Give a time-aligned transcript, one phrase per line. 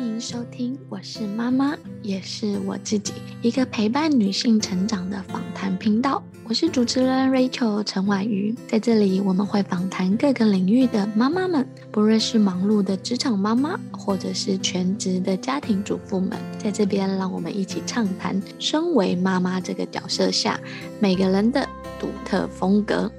[0.00, 3.12] 迎收听，我是妈妈，也是我自己，
[3.42, 6.22] 一个陪伴女性成长的访谈频道。
[6.44, 20.58] 我是主持人 Rachel 陈婉瑜，在这里我们会访谈各个领域的妈妈们，不论是忙碌的职场妈妈，或者是全职的家庭主妇们，在这边让我们一起畅谈身为妈妈这个角色下
[21.00, 21.68] 每个人的
[22.00, 23.10] 独特风格。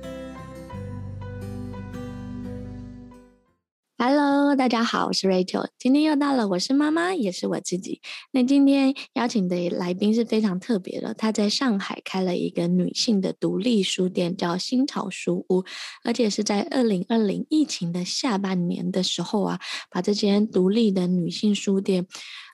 [4.56, 5.68] 大家好，我是 Rachel。
[5.78, 8.02] 今天又到了，我是妈妈，也是我自己。
[8.32, 15.64] 那今天邀请的来宾是非常特别的，他在上海开了一个女性的独立书店，叫新潮书屋，
[16.04, 19.60] 而且是在二零二零疫情的下半年的时候啊，
[19.92, 22.08] 把这间独立的女性书店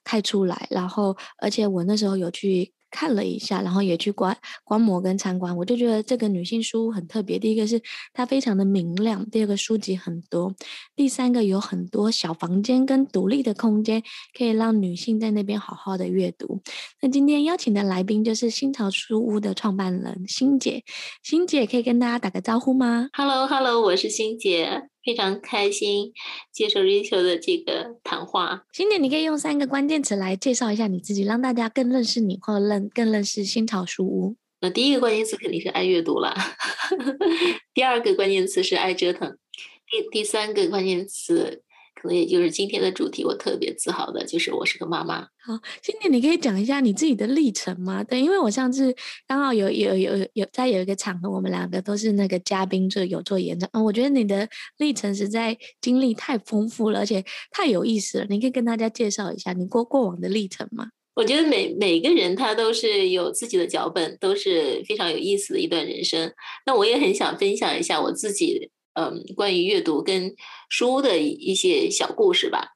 [0.03, 0.67] 开出来。
[0.69, 2.73] 然后，而且我那时候有去。
[2.95, 7.37] 看了一下，然后也去观观摩跟参观，我就觉得这个女性书屋很特别。
[7.37, 7.81] 第一个是
[8.13, 10.55] 它非常的明亮，第二个书籍很多，
[10.95, 14.01] 第三个有很多小房间跟独立的空间，
[14.37, 16.61] 可以让女性在那边好好的阅读。
[17.01, 20.81] 那今天邀请的来宾就是新潮书屋的创办人欣姐，
[21.21, 24.87] 欣姐可以跟大家打个招呼吗？Hello，Hello，我是欣姐。
[25.05, 26.11] 非常开心
[26.51, 28.65] 接受 Rachel 的这个谈话。
[28.73, 34.35] 今天，你可以用三个关键词来介绍一下你自己，让大家更认识你，或认更认识新潮书屋。
[34.61, 36.35] 那第一个关键词肯定是爱阅读了，
[37.75, 39.37] 第二个关键词是爱折腾，
[39.87, 41.61] 第第三个关键词。
[42.05, 45.21] 可能也就是今天的主题，我特别自豪的就是我是个妈妈。
[45.43, 48.03] 好，欣姐，你可以讲一下你自己的历程吗？
[48.03, 48.95] 对，因为我上次
[49.27, 53.67] 刚好有有有有在有一个场合，我们两个都是那个嘉宾，就有做演讲。
[53.73, 58.27] 嗯，我觉得你的历程实在经历太丰富了，而且太有意思了。
[58.29, 60.89] 你可以跟大家介绍一下你过过往的历程吗？
[61.15, 66.31] 我觉得每每个人他都是有自己的脚本，都是非常有意思的一段人生。
[66.67, 68.69] 那我也很想分享一下我自己。
[68.95, 70.33] 嗯，关于阅读跟
[70.69, 72.69] 书的一些小故事吧，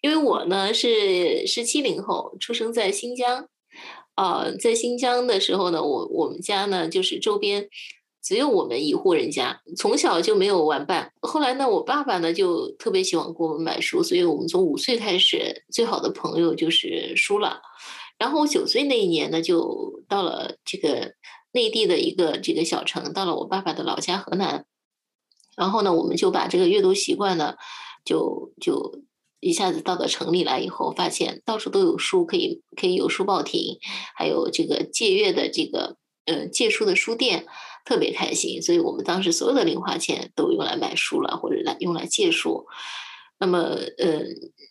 [0.00, 3.46] 因为我呢是是七零后，出生在新疆，
[4.16, 7.68] 呃，在新疆的时候呢，我我们家呢就是周边
[8.22, 11.12] 只有我们一户人家，从小就没有玩伴。
[11.20, 17.60] 后来呢，我爸爸呢就特别喜欢给我们买书，所以我们从五岁开始，最好的朋友就是书了。
[18.18, 21.12] 然后我九岁那一年呢，就到了这个
[21.52, 24.64] 内地的一个这个小城，到了我爸爸的老家河南。
[25.58, 27.56] 然后呢，我们就把这个阅读习惯呢，
[28.04, 29.02] 就就
[29.40, 33.78] 一下子到到城里来以后，发现到处都有书，可以可以有书报亭，
[34.16, 35.96] 还有这个借阅的这个
[36.26, 37.44] 呃借书的书店，
[37.84, 38.62] 特别开心。
[38.62, 42.64] 所以我们当时所有的零花钱都用来买书了，或者来用来借书。
[43.40, 43.58] 那么
[43.98, 44.22] 呃，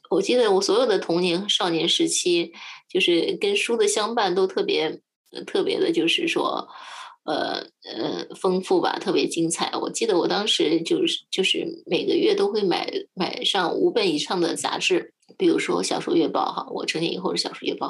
[0.09, 2.53] 我记得我所有的童年和少年时期，
[2.89, 5.01] 就是跟书的相伴都特别
[5.45, 6.65] 特别的，就是说。
[7.27, 9.69] 呃呃，丰富吧，特别精彩。
[9.81, 17.89] 我记得我当时就是就是每个月都会买买上五本以上的杂志，比如说《小说月报》哈，我成年以后是《小说月报》，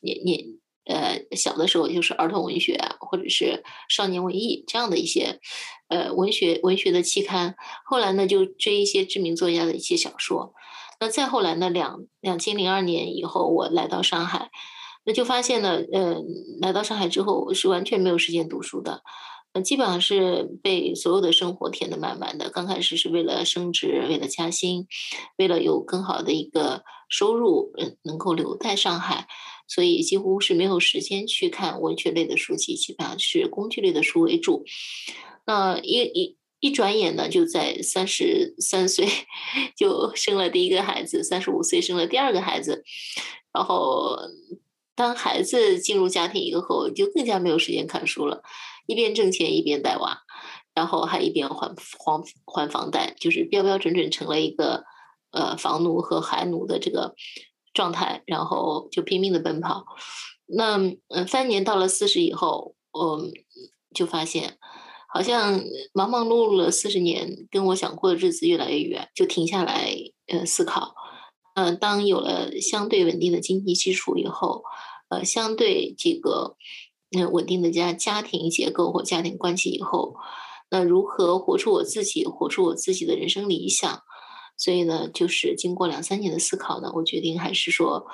[0.00, 0.42] 年年
[0.86, 5.38] 呃小的时候就是儿童文学啊或者是少年文艺这样的一些
[5.88, 7.56] 呃文学文学的期刊。
[7.84, 10.54] 后来呢，就追一些知名作家的一些小说。
[10.98, 14.50] 那再后来呢，两两千零二年以后，我来到上海。
[15.08, 16.22] 那就发现呢，呃，
[16.60, 19.02] 来到上海之后，是完全没有时间读书的，
[19.54, 22.50] 呃，基本上是被所有的生活填得满满的。
[22.50, 24.86] 刚开始是为了升职，为了加薪，
[25.38, 29.26] 为了有更好的一个收入，嗯，能够留在上海，
[29.66, 34.66] 所以几乎是没有时间去看文学类的书籍，基本上是工具类的书为主。
[35.46, 39.08] 那一一一转眼呢，就在三十三岁
[39.74, 42.84] 就生了第一个孩子，三十五岁生了第二个孩子，
[43.54, 44.18] 然后。
[44.98, 48.42] 当孩子进入家庭以后，就更加没有时间看书了，
[48.86, 50.18] 一边挣钱一边带娃，
[50.74, 54.82] 然后还一边还还还房贷，就是标标准准成了一个
[55.30, 57.14] 呃房奴和孩奴的这个
[57.72, 59.84] 状态，然后就拼命的奔跑。
[60.46, 60.78] 那
[61.10, 63.30] 嗯，三年到了四十以后，嗯，
[63.94, 64.58] 就发现
[65.14, 69.94] 好像忙忙碌碌了四十年，跟我想过的日子越来越远，就停下来
[70.26, 70.96] 呃思考。
[71.54, 74.62] 嗯，当有了相对稳定的经济基础以后，
[75.08, 76.56] 呃，相对这个
[77.16, 80.16] 嗯稳定的家家庭结构或家庭关系以后，
[80.70, 84.02] 那如何活出我自己，活出我自己的人生理想？
[84.56, 88.06] 所以呢，就是经过两三年的思考呢，我决定还是说，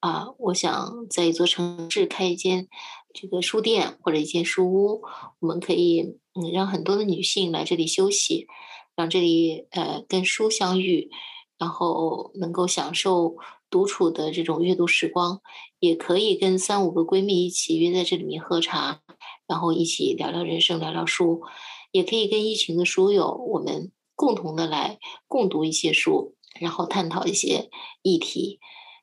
[0.00, 2.68] 啊，我想在一座城市开一间
[3.12, 5.02] 这个书店或者一间书屋，
[5.40, 8.46] 我们可以嗯让很多的女性来这里休息，
[8.94, 11.10] 让这里呃跟书相遇。
[11.58, 13.34] 然后能够享受
[13.70, 15.40] 独处的这种阅读时光，
[15.78, 19.00] 也可以跟三五个闺蜜一起约在这里面喝茶，
[19.46, 21.42] 然后一起聊聊人生，聊聊书，
[21.90, 24.98] 也可以跟一群的书友，我们共同的来
[25.28, 27.70] 共读一些书，然后探讨一些
[28.02, 28.60] 议题。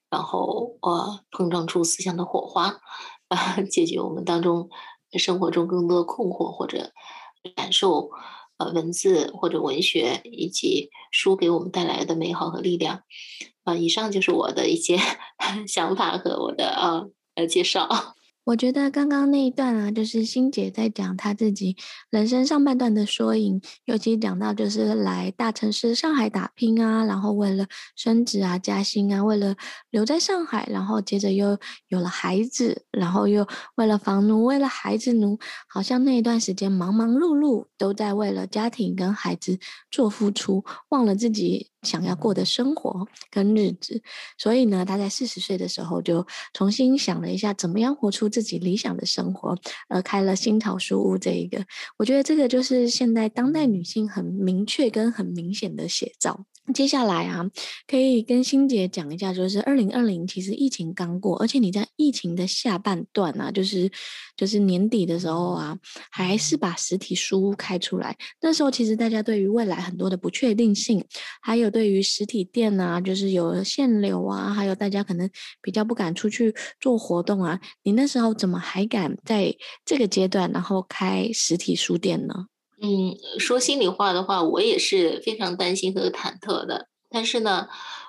[0.10, 2.80] 然后呃碰撞出思想的火花，
[3.30, 4.69] 啊，解决我们当中
[5.18, 6.92] 生活中更多的困惑或者
[7.56, 8.12] 感受，
[8.57, 13.03] 呃，文字或者文学以及书给我们带来的美好和力量，
[13.63, 14.97] 啊，以上就是我的一些
[15.67, 17.03] 想法和我的啊
[17.35, 18.15] 呃介绍。
[18.45, 21.78] 我觉得刚刚那一段啊，就是欣姐在讲她自己
[22.10, 29.56] 人生上半段的缩影，尤其讲到就是来大城市上海打拼啊，然后为了升职啊、加薪啊，为了
[29.90, 31.57] 留在上海，然后接着又
[31.88, 35.39] 有了孩子，然后又为了房奴、为了孩子奴，
[35.69, 39.57] 好像那一段时间忙忙碌碌都在为了家庭跟孩子
[39.89, 41.73] 做付出，忘了自己。
[41.83, 44.01] 想要过的生活跟日子，
[44.38, 49.57] 所以呢，他在四十岁的时候就重新想了一下，怎么样活出自己理想的生活，
[49.89, 51.65] 而开了新桃书屋这一个。
[51.97, 56.45] 我觉得这个就是现代当代女性很明确跟很明显的写照。
[56.74, 57.45] 接下来啊，
[57.86, 63.92] 可以跟欣姐讲一下，就是二零二零其实疫情刚过，而且你在疫情的下半段啊，就是
[64.38, 65.77] 就是年底的时候啊，
[66.10, 68.15] 还是把实体书屋开出来。
[68.42, 71.04] 那时候其实大家对于未来很多的不确定性，
[71.42, 75.30] 还有对于实体店啊，就是有限流啊，还有大家可能
[75.62, 82.48] 比较不敢出去做活动啊，你那时候怎么还敢在这个阶段然后开实体书店呢？
[82.81, 86.88] 嗯，说心里话的话，我也是非常担心和忐忑的。
[87.10, 87.68] 但是呢，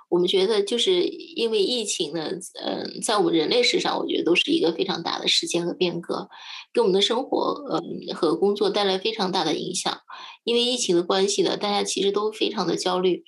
[0.08, 2.30] 我们觉得就是因为疫情呢，
[2.64, 6.28] 嗯，在我们人类史上，我觉得都是一个非常大的事件和变革，
[6.72, 10.00] 给我们的生活嗯和工作带来非常大的影响。
[10.44, 13.22] 因为疫情的关系呢，大家其实都非常的焦虑。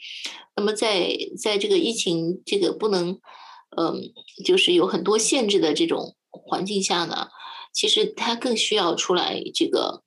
[0.56, 3.18] 那么在在这个疫情这个不能
[3.76, 4.00] 嗯，
[4.44, 7.28] 就是有很多限制的这种环境下呢，
[7.74, 10.02] 其实他更需要出来这个。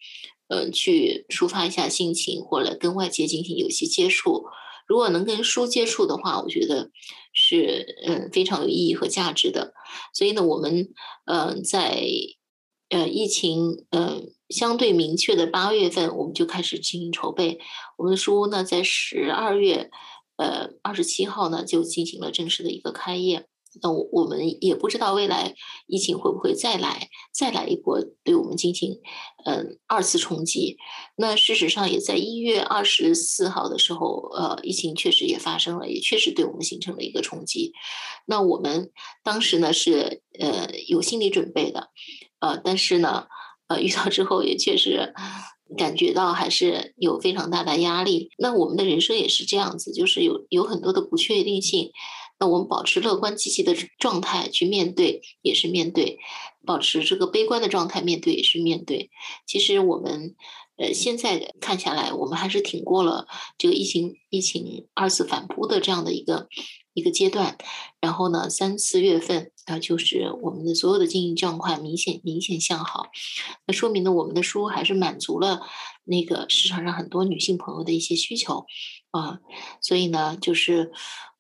[0.50, 4.46] 嗯，去抒发一下心情，或者跟外界进行有些接触。
[4.88, 6.90] 如果能跟书接触的话，我觉得
[7.32, 9.74] 是嗯非常有意义和价值的。
[10.16, 10.90] 所以呢，我们
[11.26, 12.04] 嗯在
[12.90, 17.60] 呃疫情嗯相对明确的八月份，我们就开始进行筹备。
[18.00, 19.92] 我们的书屋呢，在十二月
[20.38, 23.46] 呃二十七号呢就进行了正式的一个开业。
[23.82, 25.54] 那我我们也不知道未来
[25.88, 29.00] 疫情会不会再来，再来一波对我们进行
[29.46, 30.78] 嗯二次冲击。
[31.16, 37.74] 那事实上也在一月二十四号的时候，呃，疫情确实也发生了，也确实对我们形成了一个冲击。
[38.26, 38.92] 那我们
[39.24, 41.90] 当时呢是呃有心理准备的，
[42.40, 43.28] 呃，但是呢
[43.68, 45.14] 呃遇到之后也确实
[45.78, 48.32] 感觉到还是有非常大的压力。
[48.40, 51.92] 那我们的人生也是这样子，就是有有很多的不确定性。
[52.40, 56.18] 那我们保持乐观积极的状态去面对，也是面对；
[56.66, 59.12] 保持这个悲观的状态面对，也是面对。
[59.46, 60.36] 其实我们，
[60.78, 63.28] 呃，现在看下来，我们还是挺过了
[63.58, 66.48] 这个疫情疫情二次反扑的这样的一个
[66.94, 67.58] 一个阶段。
[68.00, 73.08] 然后呢，三四月份啊，就是我们的所有的经营状况明显明显向好，
[73.68, 75.60] 那说明呢，我们的书还是满足了
[76.06, 78.66] 那个市场上很多女性朋友的一些需求
[79.12, 79.40] 啊。
[79.82, 80.94] 所以呢，就是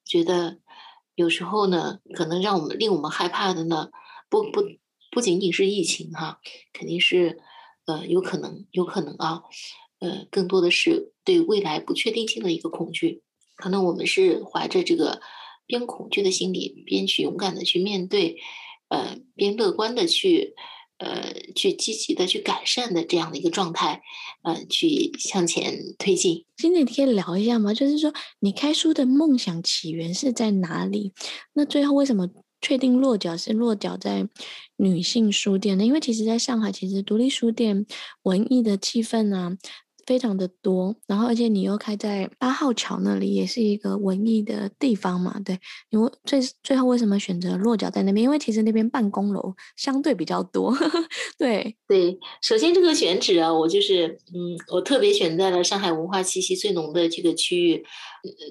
[0.03, 0.57] 觉得。
[1.19, 3.89] 有时候呢，可能让我们令我们害怕的呢，
[4.29, 4.63] 不不
[5.11, 6.39] 不仅仅是疫情哈，
[6.71, 7.41] 肯定是，
[7.87, 9.43] 呃，有可能有可能啊，
[9.99, 13.21] 呃，更多的是对未来不确定性的一个恐惧。
[13.57, 15.19] 可能我们是怀着这个
[15.65, 18.37] 边恐惧的心理，边去勇敢的去面对，
[18.87, 20.55] 呃，边乐观的去。
[20.99, 24.01] 呃，去积极的去改善的这样的一个状态，
[24.43, 26.45] 呃，去向前推进。
[26.57, 27.73] 今天你可以聊一下吗？
[27.73, 31.13] 就是说，你开书的梦想起源是在哪里？
[31.53, 32.29] 那最后为什么
[32.61, 34.27] 确定落脚是落脚在
[34.75, 35.85] 女性书店呢？
[35.85, 37.85] 因为其实在上海，其实独立书店
[38.23, 39.57] 文艺的气氛啊。
[40.09, 45.59] 非常的多，然后而且你又开在八号桥那里，也是一个文艺的地方嘛，对。
[45.91, 48.23] 因为最最后为什么选择落脚在那边？
[48.23, 51.03] 因为其实那边办公楼相对比较多，呵 呵
[51.37, 52.17] 对对。
[52.41, 57.85] 首先这个选址啊，我就是嗯，我特别选在了上海文化气息最浓的这个区域，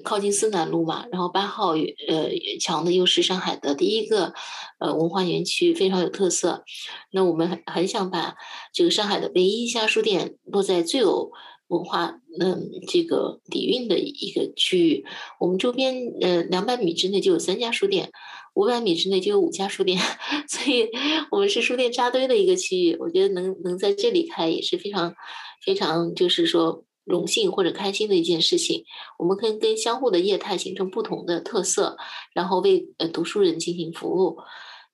[0.03, 1.05] 靠近思南路嘛。
[1.11, 4.33] 然后八号呃桥呢又是上海的第一个
[4.79, 6.63] 呃文化园区，非常有特色。
[7.11, 8.35] 那我们很很想把
[8.73, 11.31] 这个上海的唯一一家书店落在最有
[11.67, 15.05] 文化，嗯，这个底蕴的一个区域，
[15.39, 18.11] 我们周边，呃，两百米之内就有三家书店，
[18.55, 19.99] 五百米之内就有五家书店，
[20.49, 20.89] 所以
[21.29, 22.97] 我们是书店扎堆的一个区域。
[22.99, 25.13] 我觉得能能在这里开也是非常
[25.63, 28.85] 非常，就是说荣幸或者开心的一件事情。
[29.17, 31.97] 我们可以跟相互的业态形成不同的特色，
[32.33, 34.37] 然后为呃读书人进行服务。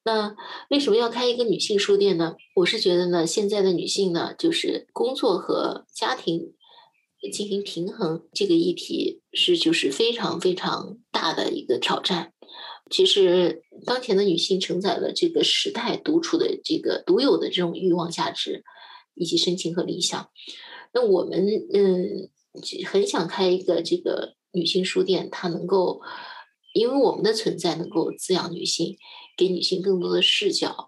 [0.03, 0.36] 那
[0.69, 2.36] 为什么要开一个女性书店呢？
[2.55, 6.53] 我是觉得呢，现在的女性呢，就是工作和家庭。
[7.34, 12.34] 进行平衡这个议题是就是非常非常大的一个挑战。
[12.91, 18.63] 其实当前的女性承载了这个时代独处的这个独有的这种欲望价值
[19.15, 20.29] 以及深情和理想。
[20.96, 22.28] 那我们嗯
[22.88, 26.02] 很想开一个这个女性书店，它能够
[26.74, 28.98] 因为我们的存在能够滋养女性，
[29.38, 30.88] 给女性更多的视角，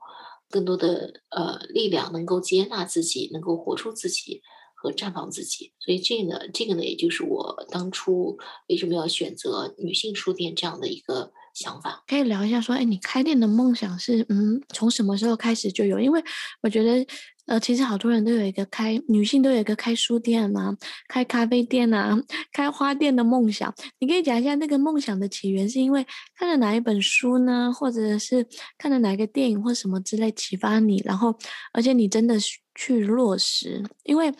[0.50, 4.42] 更多的呃力量，能够接纳自己，能够活出自己。
[4.80, 8.38] 和绽放自己，所以这个呢，这个呢，也就是我当初
[8.70, 12.04] 为什么要选择女性书店这样的一个想法。
[12.08, 16.00] 可以聊一下，说，哎，你开店的梦想是，嗯，从什么时候开始就有？
[16.00, 16.24] 因为
[16.62, 17.04] 我觉得，
[17.48, 20.78] 呃，其实好多人都有一个开女性都有一个开书店啊，
[21.08, 22.16] 开咖啡店啊，
[22.54, 23.74] 开花店的梦想。
[24.00, 28.46] 你可以讲一下那个梦想的起源，是因为看了哪一本书呢，或者是
[28.78, 31.02] 看了哪个电影或什么之类启发你？
[31.04, 31.36] 然后，
[31.74, 32.60] 而且你真的是。
[32.78, 34.32] 去落实，因为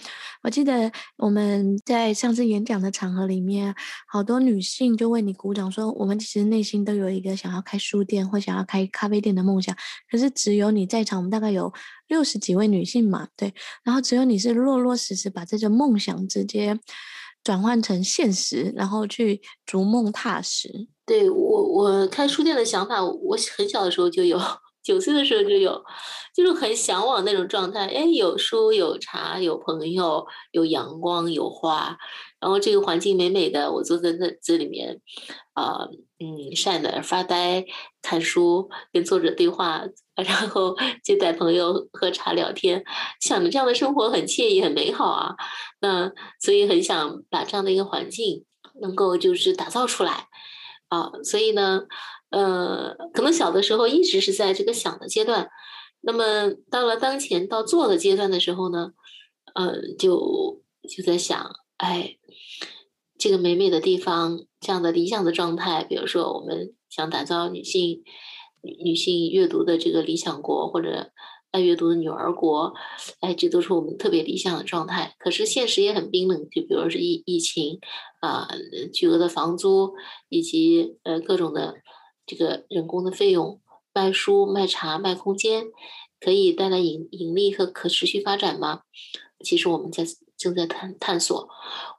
[0.44, 3.74] 我记得我们在上次演讲的场合里面，
[4.08, 9.76] 好多女性就为你鼓掌，说我们其实内心都有一个想要开书店或想要开咖啡店的梦想，
[10.12, 11.74] 可是只有你在场，我们大概有
[12.08, 13.52] 六十几位女性嘛，对，
[13.84, 16.80] 然后只有你是落落实实把这个梦想直接
[17.44, 20.88] 转换成现实，然后去逐梦踏实。
[21.08, 24.40] 对，我，我开书店的想法，我很小的时候就有。
[24.88, 25.84] 九岁的时候就有，
[26.34, 27.88] 就是很向往那种状态。
[27.88, 31.98] 哎，有书有茶有朋友有阳光有花，
[32.40, 35.02] 然后这个环境美美的，我坐在那这里面，
[35.52, 35.90] 啊、
[36.20, 37.66] 嗯，晒着发呆
[38.02, 39.84] 看书，跟作者对话，
[40.16, 42.82] 然后 接待朋友喝茶聊天，
[43.20, 45.36] 想着这样的生活很惬意很美好啊。
[45.82, 48.46] 那所以很想把这样的一个环境
[48.80, 50.28] 能够就是打造出来
[50.90, 51.12] 啊。
[51.24, 51.84] 所以呢。
[52.30, 55.50] 呃，可能小的时候一直是在这个想的阶段，
[56.02, 58.92] 那么到了当前到做的阶段的时候呢，
[59.56, 62.18] 呃，就就在想，哎，
[63.18, 68.04] 这个美美的地方，这样的理想的状态，比如说我们想打造女性
[68.62, 71.14] 女性阅读的这个理想国，或者
[71.52, 72.74] 爱阅读的女儿国，
[73.20, 75.16] 哎，这都是我们特别理想的状态。
[75.20, 77.80] 可是现实也很冰冷，就比如是疫疫情
[78.22, 78.48] 啊，
[78.94, 79.94] 巨额的房租
[80.30, 81.76] 以及呃各种的。
[82.30, 83.62] 这个人工的费用，
[83.94, 85.68] 卖书、卖茶、卖空间，
[86.20, 88.82] 可以带来盈盈利和可持续发展吗？
[89.40, 90.04] 其实我们在
[90.38, 91.48] 正在探探索。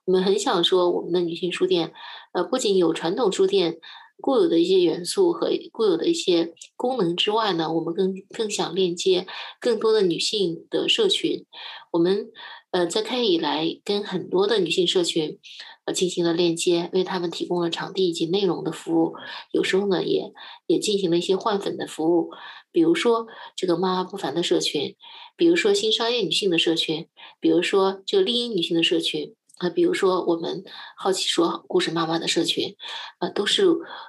[0.05, 1.95] 我们很想说，我们的女性书店，
[2.33, 3.78] 呃，不仅有传统书店
[4.21, 9.27] 固有的一些元素和固有的一些功能之外呢，我们更更想链接
[9.61, 11.45] 更多的女性的社群。
[11.91, 12.29] 我们
[12.71, 15.39] 呃，在开业以来，跟很多的女性社群
[15.85, 15.95] 呃。
[15.95, 19.15] 进行了链接，为他们提供了场地以及内容的服务。
[19.53, 20.33] 有时候呢，也
[20.67, 22.31] 也进行了一些换粉的服务，
[22.71, 24.95] 比如说这个妈妈不凡的社群，
[25.37, 27.09] 比如说新商业女性的社群，
[27.41, 30.65] 比如说就丽音女性的社群，啊，比如说我们
[30.97, 32.77] 好奇说故事妈妈的社群，
[33.21, 33.67] 呃，都是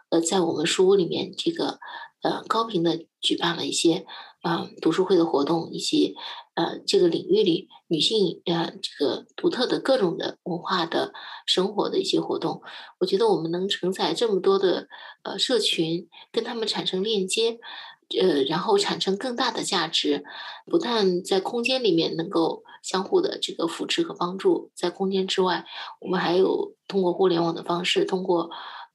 [0.09, 1.79] 呃在我们书屋里面这个
[2.21, 4.05] 呃高频的举办了一些
[4.41, 6.15] 啊、读书会的活动以及。
[6.55, 11.13] 呃，这个领域里女性呃，这个独特的各种的文化的
[11.45, 12.61] 生活的一些活动，
[12.99, 14.89] 我觉得我们能承载这么多的
[15.23, 17.59] 呃社群，跟他们产生链接，
[18.17, 20.23] 呃，然后产生更大的价值，
[20.65, 25.65] 不但在空间里面能够相互的这个扶持和帮助，在空间之外，
[25.99, 28.49] 我们还有通过互联网的方式，通过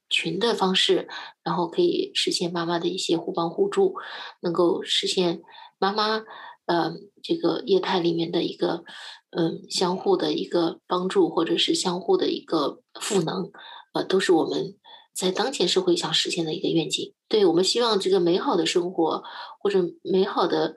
[0.09, 1.07] 群的方式，
[1.43, 3.95] 然后可以实现妈妈的一些互帮互助，
[4.41, 5.41] 能够实现
[5.77, 6.23] 妈妈。
[6.67, 8.83] 呃，这个业态里面的一个，
[9.29, 13.51] 嗯、相互的一个帮助，或者是相互的一个赋能，
[13.93, 14.75] 呃，都是我们
[15.13, 17.13] 在当前社会想实现的一个愿景。
[17.27, 19.23] 对，我们希望这个美好的生活，
[19.59, 20.75] 或者美好的。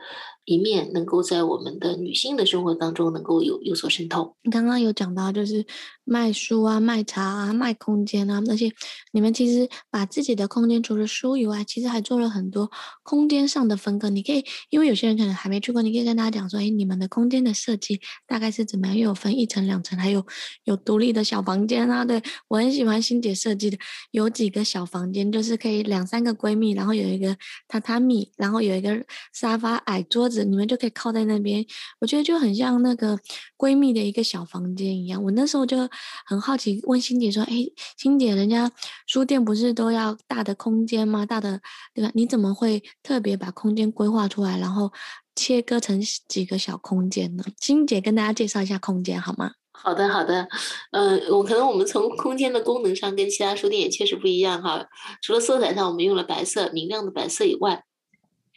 [0.48, 4.34] 一面能够在我们的女性的生活当中能够有有所渗透。
[4.42, 5.66] 你刚刚有讲到，就是
[6.04, 8.72] 卖书啊、卖茶啊、卖空间啊，那些
[9.12, 12.70] 你们其实把自己的空间除了书以外，其实还做了很多
[13.02, 14.08] 空间上的分割。
[14.08, 18.96] 你可以，因为有些人可能还没去过，你可以跟大家讲说，哎，你们的空间的设计大概是怎么样？
[18.96, 20.24] 又有分一层、两层，还有
[20.64, 22.06] 有独立的小房间啊。
[22.06, 23.76] 对，我很喜欢欣姐设计的，
[24.12, 27.36] 有几个小房间，就是可以两三个闺蜜，然后有一个
[27.68, 29.04] 榻榻米，然后有一个
[29.34, 30.44] 沙发、矮桌子。
[30.44, 31.66] 你们就可以靠在那边，
[32.00, 33.18] 我觉得就很像那个
[33.56, 35.20] 闺蜜的一个小房间一样。
[35.22, 35.76] 我那时候就
[36.24, 37.66] 很好奇，问欣姐说：“哎，
[37.96, 38.70] 欣姐，人家
[39.06, 41.26] 书店不是都要大的空间吗？
[41.26, 41.60] 大的，
[41.92, 42.10] 对吧？
[42.14, 44.92] 你怎么会特别把空间规划出来，然后
[45.38, 49.52] 切割成几个小空间呢？”欣姐跟大家介绍一下空间好吗？
[49.70, 50.48] 好的，好的。
[50.90, 54.84] 嗯、呃，我可能我们从空间的功能上跟其他书店也确实不一样哈。
[55.22, 57.84] 除了色彩上我们用了白色，明亮的白色以外。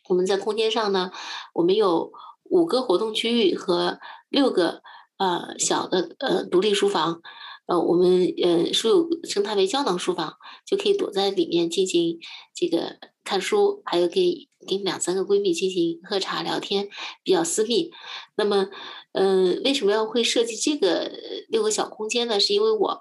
[0.09, 1.11] 我们在空间上呢，
[1.53, 2.11] 我们有
[2.45, 4.81] 五个活动区域和六个
[5.17, 7.21] 呃小的呃独立书房，
[7.67, 10.33] 呃，我们呃书友称它为胶囊书房，
[10.65, 12.17] 就可以躲在里面进行
[12.55, 16.89] 这个看书，还有给跟两三个闺蜜进行喝茶聊天，
[17.23, 17.91] 比较私密。
[18.35, 18.69] 那么，
[19.13, 21.11] 嗯、呃，为什么要会设计这个
[21.49, 22.39] 六个小空间呢？
[22.39, 22.99] 是因为我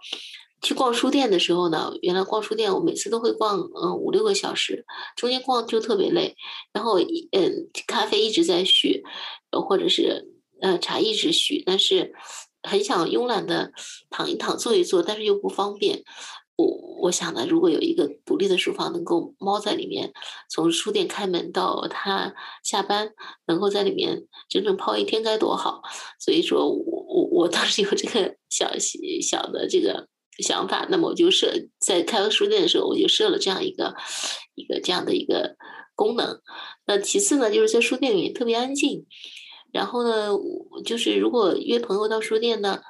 [0.63, 4.85] 去逛书店的时候呢，原来逛书店我每次都会逛嗯五六个小时，
[5.17, 6.37] 中间逛就特别累，
[6.73, 9.03] 然后嗯咖啡一直在续，
[9.51, 10.29] 或者是
[10.61, 12.13] 呃茶一直续，但是
[12.63, 13.73] 很想慵懒的
[14.11, 16.05] 躺一躺坐一坐，但是又不方便。
[17.01, 20.13] 我想呢，如果有一个独立的书房，能够猫在里面，
[20.51, 23.11] 从书店开门到他下班，
[23.47, 25.83] 能够在里面整整泡一天，该多好！
[26.19, 28.71] 所以说我我我当时有这个小
[29.23, 33.95] 小的这个想法，那么我就设在开书店的时候，我就设了这样一个
[34.55, 35.57] 一个这样的一个
[35.95, 36.41] 功能。
[36.87, 39.07] 那其次呢，就是在书店里面特别安静，
[39.73, 40.29] 然后呢，
[40.85, 42.81] 就是如果约朋友到书店呢，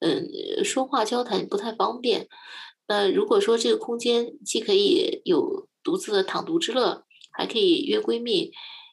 [0.00, 2.28] 嗯，说话交谈不太方便。
[2.88, 8.52] 那，如果说这个空间既可以有独自的躺读之乐，还可以约闺蜜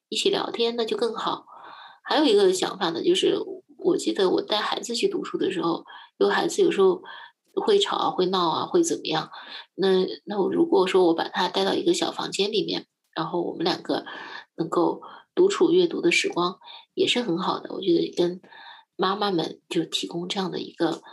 [0.09, 1.45] 一起聊天，那就更好。
[2.03, 3.37] 还有一个想法呢，就是
[3.77, 5.85] 我记得我带孩子去读书的时候，
[6.17, 7.03] 有孩子有时候
[7.63, 9.29] 会吵啊，会闹啊，会怎么样？
[9.75, 14.05] 那那我如果说我把他带到一个小房间里面，然后我们两个
[14.55, 15.03] 能够
[15.35, 16.57] 独处阅读的时光，
[16.95, 17.71] 也是很好的。
[17.71, 18.41] 我觉得跟
[18.95, 21.03] 妈妈们就提供这样的一个。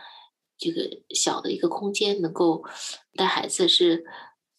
[0.61, 2.63] 这个小的一个空间，能够
[3.17, 4.05] 带孩子是，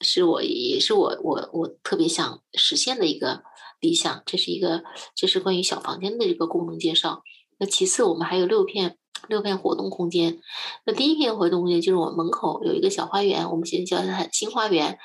[0.02, 3.44] 是我也是我我我特别想实现的一个
[3.80, 4.24] 理想。
[4.26, 4.84] 这是一个，
[5.16, 7.22] 这是关于小房间的一个功能介绍。
[7.60, 8.98] 那其次，我们还有六片
[9.28, 10.40] 六片活动空间。
[10.86, 14.98] 那第一片活动空间就是我们门口有一个小花园，我们现在叫它新花园。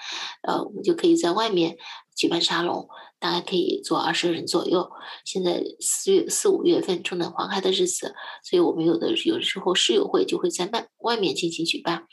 [0.43, 1.77] 呃，我们就可以在外面
[2.15, 2.89] 举办沙龙。
[3.19, 4.91] 大概可以坐二十人左右。
[5.25, 12.07] 现在四月四五月份春暖花开的日子，所以我们有的有的时候室友会就会在外外面进行举办。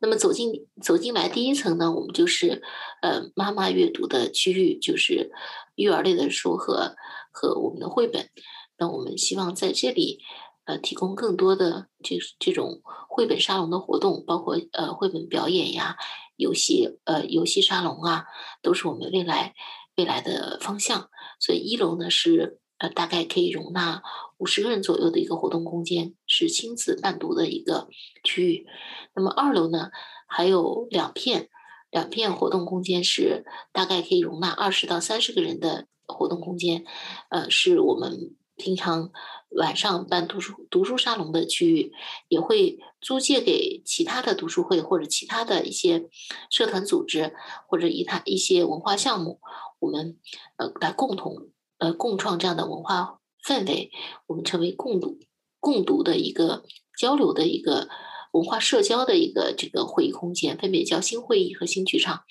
[0.00, 2.62] 那么走进走进来第一层呢，我们就是
[3.02, 5.32] 呃妈妈阅读的区域，就是
[5.74, 6.94] 育儿类的书和
[7.32, 8.30] 和我们的绘本。
[8.78, 10.20] 那我们希望在这里
[10.66, 15.96] 呃提供更多的这这种绘本沙龙的活动，包括呃绘本表演呀、
[16.36, 18.26] 游戏呃游戏沙龙啊，
[18.60, 19.54] 都是我们未来。
[19.98, 21.08] 未来的方向，
[21.40, 24.02] 所以一楼呢是呃大概可以容纳
[24.36, 27.88] 五十个人左右的一个活动空间，是亲子伴读的一个
[28.22, 28.66] 区域。
[29.14, 29.88] 那么二楼呢
[30.28, 31.48] 还有两片
[31.90, 36.84] 两片活动空间，是大概可以容纳二十到三十个人的活动空间，
[37.30, 39.10] 呃，是我们平常
[39.50, 41.92] 晚上办读书读书沙龙的区域，
[42.28, 46.08] 也会租借给其他的读书会或者其他的一些
[46.50, 47.34] 社团组织
[47.68, 49.40] 或者一他一些文化项目。
[49.78, 50.18] 我们
[50.56, 53.90] 呃来共同呃共创这样的文化氛围，
[54.26, 55.18] 我们成为共读
[55.60, 56.64] 共读的一个
[56.98, 57.88] 交流的一个
[58.36, 62.24] 文化社交的一个这个会议空间，分别叫新会议和新剧场。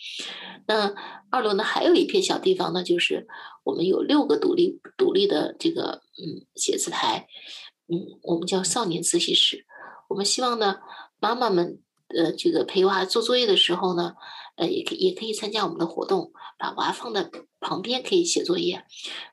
[0.67, 0.93] 那
[1.31, 3.27] 二楼呢还有一片小地方呢，就是
[3.63, 7.27] 我们有六个独立独立的这个嗯写字台，
[7.87, 9.65] 嗯我们叫少年自习室。
[10.09, 10.77] 我们希望呢
[11.19, 14.13] 妈妈们呃这个陪娃做作业的时候呢。
[14.57, 18.85] 呃，也可也可以参加我们的活动，把娃放在旁边可以写作业。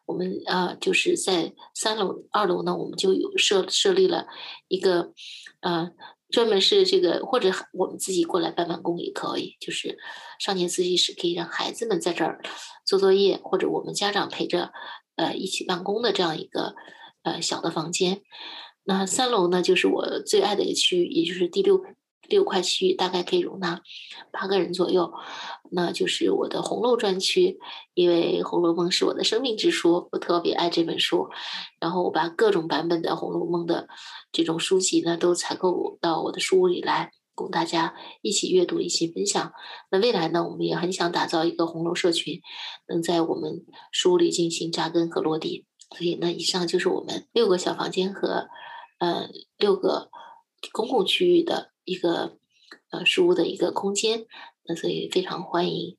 [0.05, 4.27] 我们呃就是在三楼、二楼呢，我们就有设设立了
[4.67, 5.13] 一个
[5.61, 5.93] 呃
[6.33, 9.99] 专门是这个，或者我们自己过来办办公也可以，就是
[10.41, 12.43] 少年自习室可以让孩子们在这儿
[12.85, 14.73] 做作业，或者我们家长陪着
[15.17, 16.75] 呃一起办公的这样一个
[17.23, 18.23] 呃小的房间。
[18.85, 21.85] 那三楼呢，就是我最爱的一个区域，也就是第六。
[22.29, 23.83] 六块区域大概可以容纳
[24.31, 25.13] 八个人左右，
[25.71, 27.59] 那就是我的红楼专区，
[27.95, 31.29] 因为《红楼梦》是我的生命之书，我特别爱这本书。
[31.81, 33.89] 然后我把各种版本的《红楼梦》的
[34.31, 39.53] 这种书籍呢，都采购到我的书屋里来，供大家一起阅读、一起分享。
[39.91, 42.41] 那未来呢，我们也很想打造一个红楼社群，
[42.89, 45.67] 能在我们书屋里进行扎根和落地。
[45.91, 48.49] 所以呢，以上就是我们六个小房间和
[48.99, 50.09] 呃六个
[50.73, 51.72] 公共区域的。
[51.85, 52.39] 一个
[52.91, 54.27] 呃书屋的一个空间，
[54.65, 55.97] 那所以非常欢迎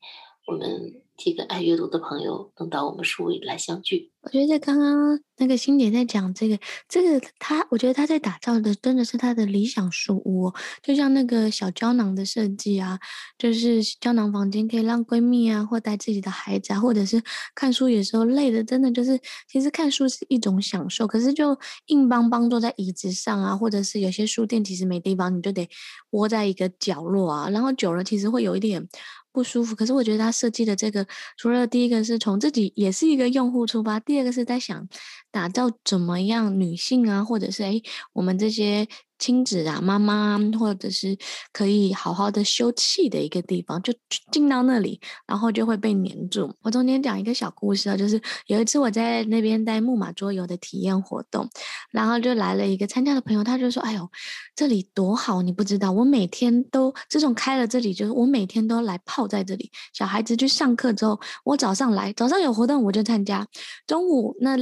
[0.48, 4.12] 我们这个爱阅读的朋友能到我们书屋里来相聚。
[4.24, 12.98] 我觉得刚刚那个欣姐在讲这个，这个她，我觉得她在打造的真的是她的理想书屋，就像那个小胶囊的设计啊，
[13.38, 17.22] 就是胶囊房间可以让闺蜜啊，或带自己的孩子啊，或者是
[17.54, 25.68] 看书有时候累的，真的就是其实看书是一种享受，可是就硬邦邦坐在椅子上啊，或者是有些书店其实没地方，你就得
[26.12, 28.88] 窝在一个角落啊，然后久了其实会有一点。
[29.34, 31.06] 不舒服，可是我觉得他设计的这个，
[31.38, 34.88] 除了第一个是从自己也是一个用户出发，第二个是在想
[35.32, 37.82] 打造怎么样女性啊，或者是诶
[38.14, 38.88] 我们这些
[39.24, 41.18] 亲子啊、妈妈，或者是
[41.54, 43.94] 可以好好的休憩的一个地方，就
[44.34, 46.54] 进到那里，然后就会被黏住。
[46.62, 51.50] 我中间讲一个小故事啊，就是有一次我在那边带木马桌游的体验活动，
[51.90, 54.10] 然后就来了一个参加的朋友，他就说：“哎呦，
[54.58, 59.72] 这里多好，你不知道，我每天都自从开了这里，就是我每天都来泡在这里。
[59.94, 63.48] 小孩子去上课之后，我早上来，早上有活动我就参加，
[63.88, 64.58] 中午那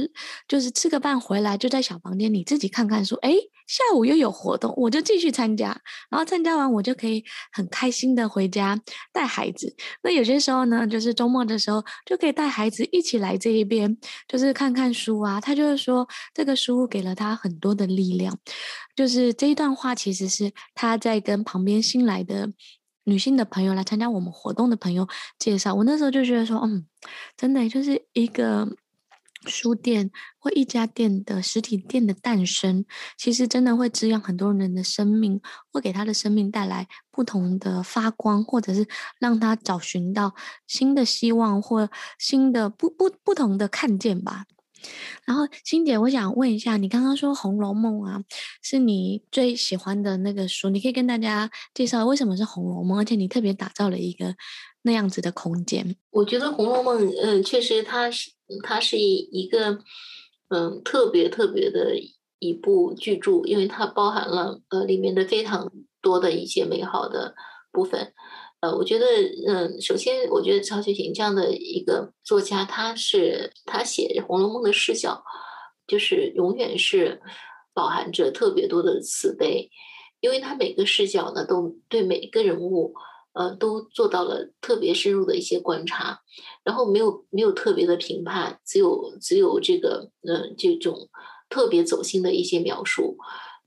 [0.46, 3.32] 就是吃个饭回来就在小房间里自己看看书，哎。”
[3.68, 5.68] 下午又有活活动，我就继续参加，
[6.10, 8.78] 然后参加完我就可以很开心的回家
[9.10, 9.74] 带孩子。
[10.02, 13.96] 那有些时候呢，就是周末的时候就可以带孩子一起来这一边，
[14.28, 15.40] 就是看看书啊。
[15.40, 18.38] 他就是说，这个书给了他很多的力量。
[18.94, 22.52] 就是这一段话其实是他在跟旁边新来的
[23.04, 25.72] 女性的朋友来参加我们活动的朋友介绍。
[25.74, 26.86] 我那时候就觉得说，嗯，
[27.38, 28.68] 真的就是一个。
[29.46, 32.84] 书店或一家店的实体店的诞生，
[33.16, 38.86] 其实真的会滋养很多人的生命，会给他的生命带来不同的发光，或者是
[39.18, 40.34] 让他找寻到
[40.66, 44.44] 新的希望或新的不不不同的看见吧。
[45.24, 48.20] 然后，欣姐，我想问一下，你刚刚说《红楼梦》啊，
[48.62, 54.34] 是你最喜欢的那个书，你可以跟大家介绍为什么是《红楼梦》，而且你特别打造了一个
[54.82, 55.96] 那样子的空间。
[56.10, 58.30] 我觉得《红楼梦》嗯，确实它是
[58.62, 59.78] 它是一一个
[60.48, 61.94] 嗯特别特别的
[62.38, 67.34] 一部巨著，因为它包含了呃里面的非常多的一些美好的
[67.70, 68.12] 部分。
[68.60, 69.06] 呃，我觉得，
[69.48, 75.20] 嗯，首先，我觉得曹雪芹这样的一个作家，他是他写《红楼梦》的视角，
[75.84, 77.20] 就是永远是
[77.74, 79.68] 饱含着特别多的慈悲，
[80.20, 82.94] 因为他每个视角呢，都对每个人物，
[83.34, 86.20] 呃，都做到了特别深入的一些观察，
[86.64, 91.08] 然后没有没有特别的评判，只有只有这个，嗯，这种
[91.48, 93.16] 特别走心的一些描述。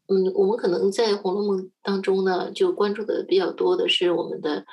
[0.08, 4.64] 嗯，我们可能在《红楼梦》当中呢，就关注的比较多的是我们的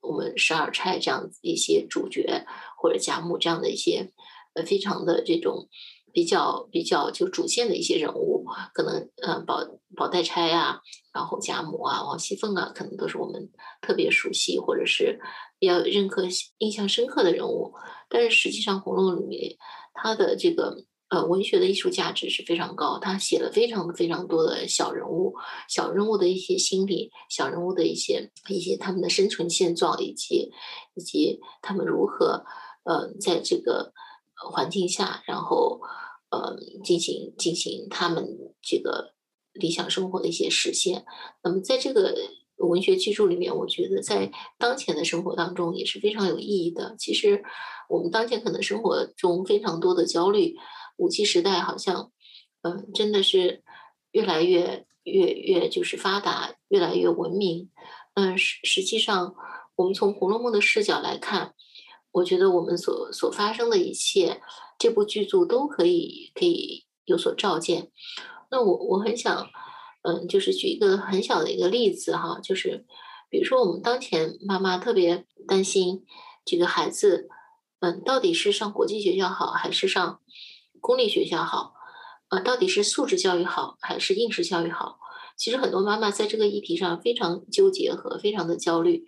[0.00, 2.44] 我们十二钗这样子一些主角，
[2.76, 4.10] 或者贾母这样的一些
[4.54, 5.68] 呃非常的这种
[6.12, 8.44] 比较比较就主线的一些人物，
[8.74, 9.64] 可能呃宝
[9.96, 10.80] 宝黛钗呀，
[11.12, 15.20] 然后贾母啊、王熙凤啊，可能都是我们特别熟悉或者是
[15.58, 16.22] 比较认可、
[16.58, 17.74] 印象深刻的人物。
[18.08, 19.56] 但是实际上，《红楼梦》里面
[19.94, 20.84] 它的这个。
[21.10, 25.34] 呃，文学的艺术价值是非常高，他写了非常非常多的小人物，
[25.68, 30.52] 小人物的一些心理，小人物的一些一些他们的生存现状，以及
[30.94, 32.44] 以及他们如何
[32.84, 33.92] 呃在这个
[34.50, 35.80] 环境下，然后
[36.30, 39.14] 呃进行进行他们这个
[39.52, 41.04] 理想生活的一些实现。
[41.42, 42.14] 那么在这个
[42.56, 46.94] 文学巨著里面，我觉得在当前的生活当中也是非常有意义的。
[46.98, 47.42] 其实
[47.88, 50.56] 我们当前可能生活中非常多的焦虑。
[50.96, 52.12] 五 G 时代好像，
[52.60, 53.62] 嗯，真的是
[54.10, 57.70] 越来越越越就是发达，越来越文明。
[58.12, 59.34] 嗯，实实际上，
[59.76, 61.54] 我们从《红楼梦》的视角来看，
[62.12, 64.40] 我觉得我们所所发生的一切，
[64.78, 67.90] 这部剧组都可以可以有所照见。
[68.50, 69.46] 那我我很想，
[70.02, 72.84] 嗯，就是举一个很小的一个例子哈，就是
[73.30, 76.04] 比如说我们当前妈妈特别担心
[76.44, 77.28] 这个孩子，
[77.80, 80.20] 嗯，到底是上国际学校好还是上
[80.80, 81.74] 公立学校好，
[82.30, 84.98] 呃，到底是素质教育好还是应试教育好？
[85.36, 89.04] 其实很多妈妈在这个议题上非常纠结和非常的焦虑。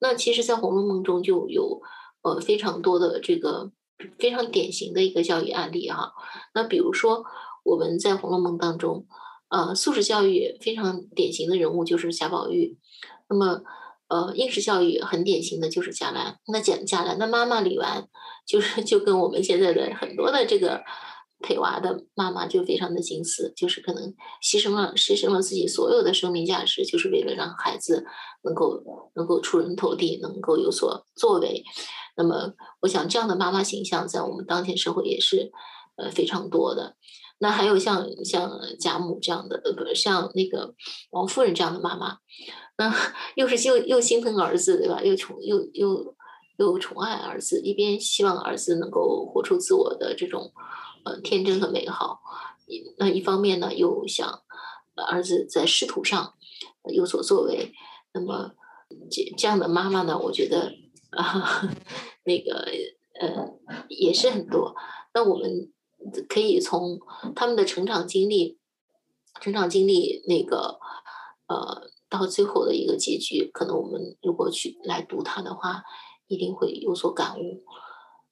[0.00, 1.80] 那其实，在《红楼梦》中就有
[2.26, 3.70] 呃非常多的这个
[4.18, 6.12] 非常典型的一个教育案例哈。
[6.54, 7.24] 那比如说
[7.64, 9.06] 我们在《红楼梦》当中，
[9.48, 12.78] 呃，素质教育非常典型的人物就是贾宝玉。
[13.28, 13.62] 那么，
[14.08, 16.36] 呃，应试教育很典型的就是贾兰。
[16.52, 18.06] 那贾贾兰的妈妈李纨，
[18.46, 20.82] 就是就跟我们现在的很多的这个。
[21.42, 24.02] 陪娃的妈妈就非常的近似，就是可能
[24.42, 28.02] 牺牲了牺牲了自己所有的生命价值，就是为了让孩子
[28.42, 28.82] 能够
[29.14, 31.62] 能够出人头地，能够有所作为。
[32.16, 35.52] 那么，我想这样的妈妈形象在我们当前社会也是
[35.96, 36.96] 呃非常多的。
[37.38, 40.74] 那还有像像贾母这样的，不是像那个
[41.10, 42.18] 王夫人这样的妈妈，
[42.78, 42.92] 那
[43.34, 45.02] 又是又又心疼儿子，对吧？
[45.02, 46.14] 又宠又又
[46.56, 50.52] 又宠爱儿子，一边希望儿子能够活出自我的这种。
[51.04, 52.18] 呃，天真和美好，
[52.98, 54.42] 那一方面呢，又想
[54.96, 56.34] 儿子在仕途上
[56.92, 57.72] 有所作为。
[58.12, 58.50] 那么
[59.08, 60.72] 这这样的妈妈呢，我觉得
[61.16, 61.62] 啊，
[62.24, 62.70] 那个
[63.20, 64.74] 呃也是很多。
[65.14, 65.72] 那我们
[66.28, 67.00] 可以从
[67.34, 68.58] 他们的成长经历，
[69.40, 70.78] 成长经历那个
[71.48, 75.82] 呃到最后的一个结局，可能我们如果去来读它的话，
[76.26, 77.64] 一定会有所感悟。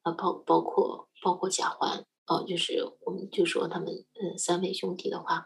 [0.03, 2.07] 啊，包包括包括贾环。
[2.27, 5.45] 哦，就是我们就说他们嗯三位兄弟的话，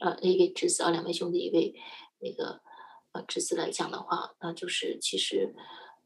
[0.00, 1.74] 呃一位侄子啊两位兄弟一位
[2.20, 2.60] 那个
[3.10, 5.52] 呃侄子来讲的话，那就是其实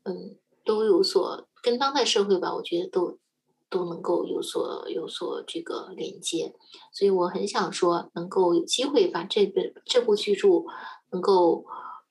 [0.04, 3.18] 嗯都有所跟当代社会吧，我觉得都
[3.70, 6.54] 都能够有所有所这个连接，
[6.92, 10.48] 所以我很想说能够有机会把这本这部巨著
[11.10, 11.64] 能够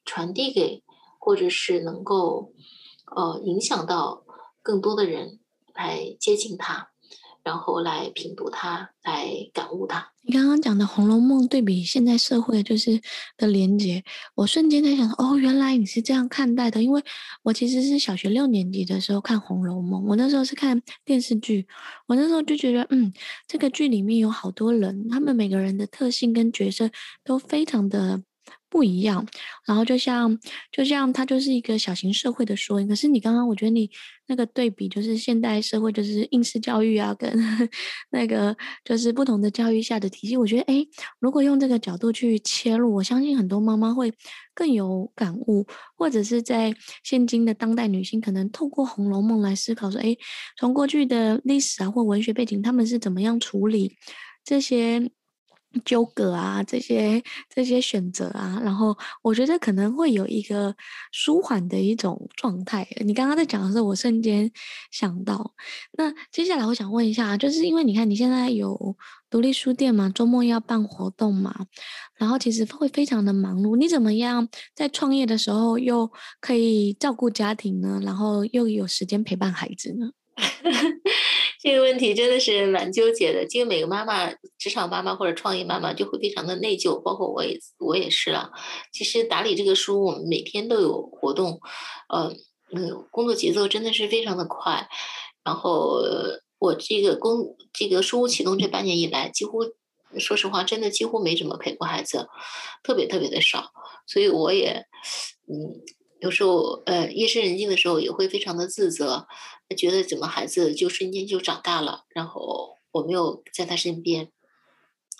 [0.05, 0.83] 传递给，
[1.19, 2.53] 或者是能够
[3.15, 4.23] 呃影响到
[4.61, 5.39] 更多的人
[5.73, 6.92] 来接近它。
[7.43, 10.11] 然后来品读它，来感悟它。
[10.21, 13.01] 你刚刚讲的《红楼梦》对比现在社会就是
[13.35, 14.03] 的连接，
[14.35, 16.81] 我瞬间在想，哦，原来你是这样看待的。
[16.81, 17.03] 因为
[17.43, 21.67] 我其实是小学六年级的时候看《红楼梦》，我那时候是看电视剧，
[22.07, 23.11] 我那时候就觉得，嗯，
[23.47, 26.89] 这个剧里面有好多人，他们每个人的特性跟角色
[27.23, 28.23] 都非常的。
[28.69, 29.27] 不一样，
[29.67, 30.39] 然后就像
[30.71, 32.87] 就像它就是一个小型社会的缩影。
[32.87, 33.87] 可是你刚刚我觉得你
[34.27, 37.31] 那个对比，就是现代社会就是应试教育啊，跟
[38.11, 38.55] 那个
[38.85, 40.37] 就是不同的教育下的体系。
[40.37, 40.87] 我觉得，诶，
[41.19, 44.13] 如果用这个角度去切入，我相信很多妈妈会
[44.53, 45.65] 更有感悟，
[45.97, 50.17] 或者是在现今的当代女性，可能透过《红楼梦》来思考说，诶，
[50.57, 53.95] 从过去的历史啊或文学背景，他们是怎么样处理
[54.43, 55.11] 这些。
[55.85, 57.21] 纠葛啊，这些
[57.53, 60.75] 这些选择啊，然后我觉得可能会有一个
[61.11, 62.87] 舒缓的一种状态。
[63.05, 64.51] 你刚刚在讲的时候，我瞬间
[64.91, 65.53] 想到，
[65.97, 68.95] 那接下来我想问一下，就是因为你看你现在有
[69.29, 71.53] 独立书店嘛，周末要办活动嘛，
[72.15, 73.75] 然后其实会非常的忙碌。
[73.75, 77.99] 你怎么样在创业的时候又可以照顾家庭呢？
[78.03, 80.11] 然后又有时间陪伴孩子呢？
[81.63, 83.45] 这个问题真的是蛮纠结的。
[83.51, 88.49] 因为每个妈妈，职场妈妈或者创业妈妈就会非常的内疚，包括我也我也是啊。
[88.91, 91.61] 其实打理这个书，我们每天都有活动，
[92.09, 92.35] 呃，
[92.75, 94.89] 嗯，工作节奏真的是非常的快。
[95.45, 96.03] 然后
[96.59, 99.63] 我这个工这个书屋启动这半年以来，几乎
[100.19, 102.27] 说实话，真的几乎没怎么陪过孩子，
[102.83, 103.71] 特别特别的少。
[104.05, 104.85] 所以我也，
[105.47, 105.79] 嗯。
[106.23, 109.27] 有时候，呃，夜深人静的时候，也会非常的自责，
[109.75, 114.29] 觉得怎么孩子就瞬间就长大了，然后我没有在他身边。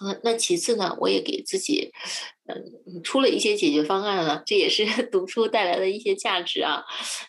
[0.02, 1.92] 嗯，那其次呢，我也给自己，
[2.48, 6.86] 嗯，出了一些解决方案了，这也是 读书带来的一些价值啊。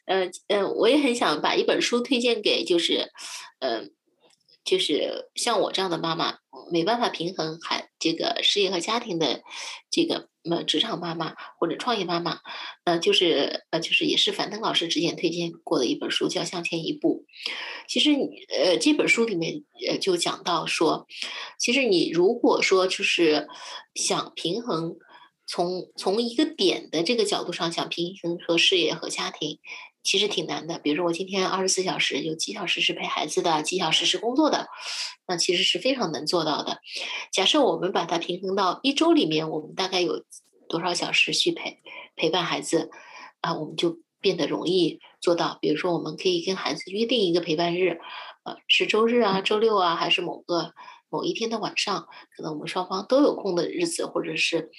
[0.06, 3.10] 呃、嗯，我也很想把一本书推荐给，就是，
[3.58, 3.88] 嗯、呃，
[4.64, 6.38] 就是像我这样的妈妈，
[6.70, 9.42] 没办法平衡孩这个事业和家庭的
[9.90, 10.28] 这个。
[10.44, 12.38] 那职场妈妈或者创业妈妈，
[12.84, 17.24] 呃，就是呃，就是也是樊登老师之前推荐过的一本书，叫《向前一步》。
[17.88, 18.10] 其实
[18.50, 21.06] 呃，这本书里面呃就讲到说，
[21.58, 23.48] 其实你如果说就是
[23.94, 24.96] 想平衡，
[25.46, 29.58] 从从一个点的这个角度上想平衡和事业和家庭。
[30.04, 34.68] 其实挺难的，比如说我今天二十四小时有几小时是陪孩子的，几小时是工作的，
[35.26, 36.78] 那其实是非常难做到的。
[37.32, 40.22] 假设我们把它平衡到一周里面，我们大概有
[40.68, 41.78] 多少小时去陪
[42.14, 42.90] 陪伴孩子
[43.40, 43.54] 啊？
[43.54, 45.56] 我们就变得容易做到。
[45.62, 47.98] 比如说，我们可以跟孩子约定一个陪伴日，
[48.44, 50.74] 呃，是周日啊、周六啊，还是某个
[51.08, 54.70] 某一天的晚上，可能我们双方都有空的日子，或者是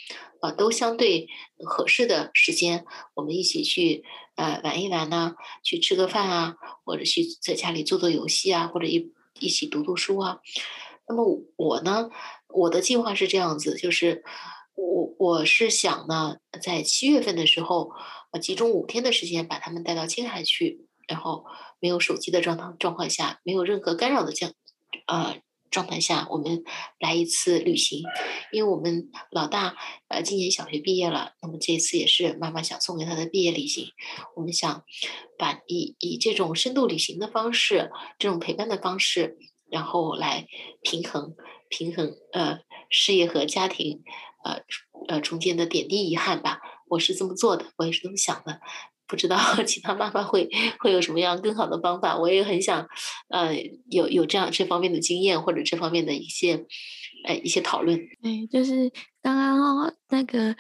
[0.41, 1.27] 呃都相对
[1.65, 2.85] 合适的时间，
[3.15, 4.03] 我们一起去。
[4.35, 10.39] 呃，玩一玩呢，去吃个饭啊，或者去在家里做做游戏啊，或者一一起读读书啊。
[11.07, 12.09] 那么我呢，
[12.49, 14.23] 我的计划是这样子，就是
[14.75, 17.91] 我我是想呢，在七月份的时候，
[18.31, 21.45] 我，集中五天的时间把他们带到青海去，然后
[21.79, 24.53] 没有手机的状态状况下，没有任何干扰的这样，
[25.07, 25.41] 呃。
[25.75, 26.63] 状态下，我们
[27.01, 28.01] 来一次旅行，
[28.53, 29.75] 因为我们老大
[30.07, 33.89] 呃今年小学毕业了，那么这次也是妈妈想送给他的毕业旅行。
[34.37, 34.85] 我们想
[35.37, 39.37] 把以以这种深度旅行的方式，这种陪伴的方式，
[39.69, 40.47] 然后来
[40.81, 41.35] 平衡
[41.67, 42.59] 平衡呃
[42.89, 44.01] 事业和家庭
[44.45, 44.61] 呃
[45.09, 46.61] 呃中间的点滴遗憾吧。
[46.87, 48.61] 我是这么做的，我也是这么想的。
[49.07, 52.87] 不知道 其他妈妈会会有什么样更好的方法，我也很想，
[53.29, 53.53] 呃，
[53.89, 56.65] 有有这样这方面的经验或者这方面的一些，
[57.27, 57.99] 呃，一些讨论。
[58.21, 58.91] 对，就是
[59.21, 60.55] 刚刚那个。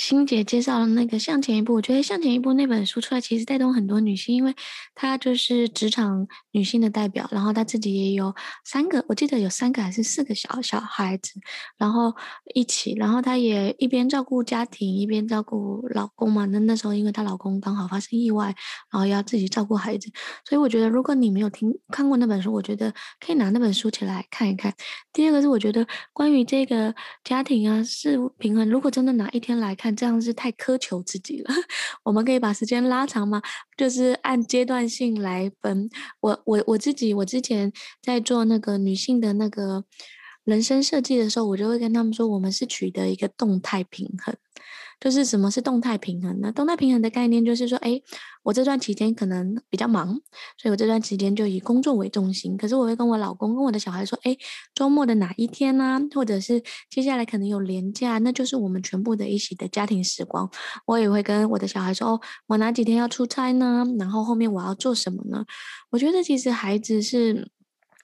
[0.00, 4.54] 欣姐介绍了那个《向前一步》，我觉得《向前一步》那本书出来，其实带动很多女性，因为
[4.94, 8.34] 她就是职场女性的代表，然后她自己也有
[8.64, 11.34] 三个，我记得有三个还是四个小小孩子，
[11.76, 12.14] 然后
[12.54, 16.46] 一起，然后她也一边照顾家庭，一边照顾老公嘛。
[16.46, 18.46] 那那时候，因为她老公刚好发生意外，
[18.90, 20.10] 然后要自己照顾孩子，
[20.48, 24.72] 所以我觉得，如果你没有听看过那本书，我觉得可以拿那本书起来看一看。
[25.12, 29.89] 第二个是，我觉得关于这个家庭啊，事物平衡，如果真的哪一天来看。
[29.94, 31.54] 这样是太苛求自己了。
[32.04, 33.40] 我们可以把时间拉长吗？
[33.76, 35.88] 就是按阶段性来分。
[36.20, 37.72] 我我我自己，我之前
[38.02, 39.84] 在做那个女性的那个
[40.44, 44.34] 人生设计的时候，我就会跟他们说，我们是取得一个动态平衡。
[45.00, 46.52] 就是什么是动态平衡呢？
[46.52, 48.00] 动态平衡的概念就是说，哎，
[48.42, 50.08] 我这段期间可能比较忙，
[50.58, 52.54] 所以我这段期间就以工作为重心。
[52.56, 54.36] 可是我会跟我老公、跟我的小孩说，哎，
[54.74, 60.50] 周末的哪一天呢、或者是接下来可能有连假，那就是我们全部的一起的家庭时光。
[60.86, 63.86] 我也会跟我的小孩说，哦，我哪几天要出差呢？
[63.98, 65.46] 然后后面我要做什么呢？
[65.90, 67.50] 我觉得其实孩子是。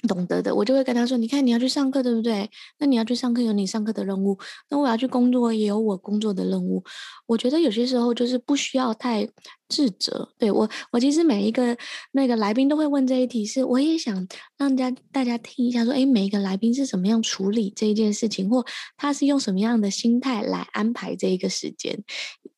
[0.06, 2.48] 懂得的，我就会跟他说：“你看，你要去上课，对不对？
[2.78, 4.38] 那你要去上课，有你上课的任务；
[4.70, 6.84] 那我要去工作，也有我工作的任务。
[7.26, 9.28] 我觉得有些时候就是不需要太
[9.68, 10.32] 自责。
[10.38, 11.76] 对，我，我其实每一个
[12.12, 14.26] 那个来宾都会问这一题，是我也想
[14.56, 18.64] 让大家大家听一下，说，诶，每一个来宾是怎么样处理这一件事情，或
[18.96, 22.04] 他是用什么样的心态来安排这一个时间。”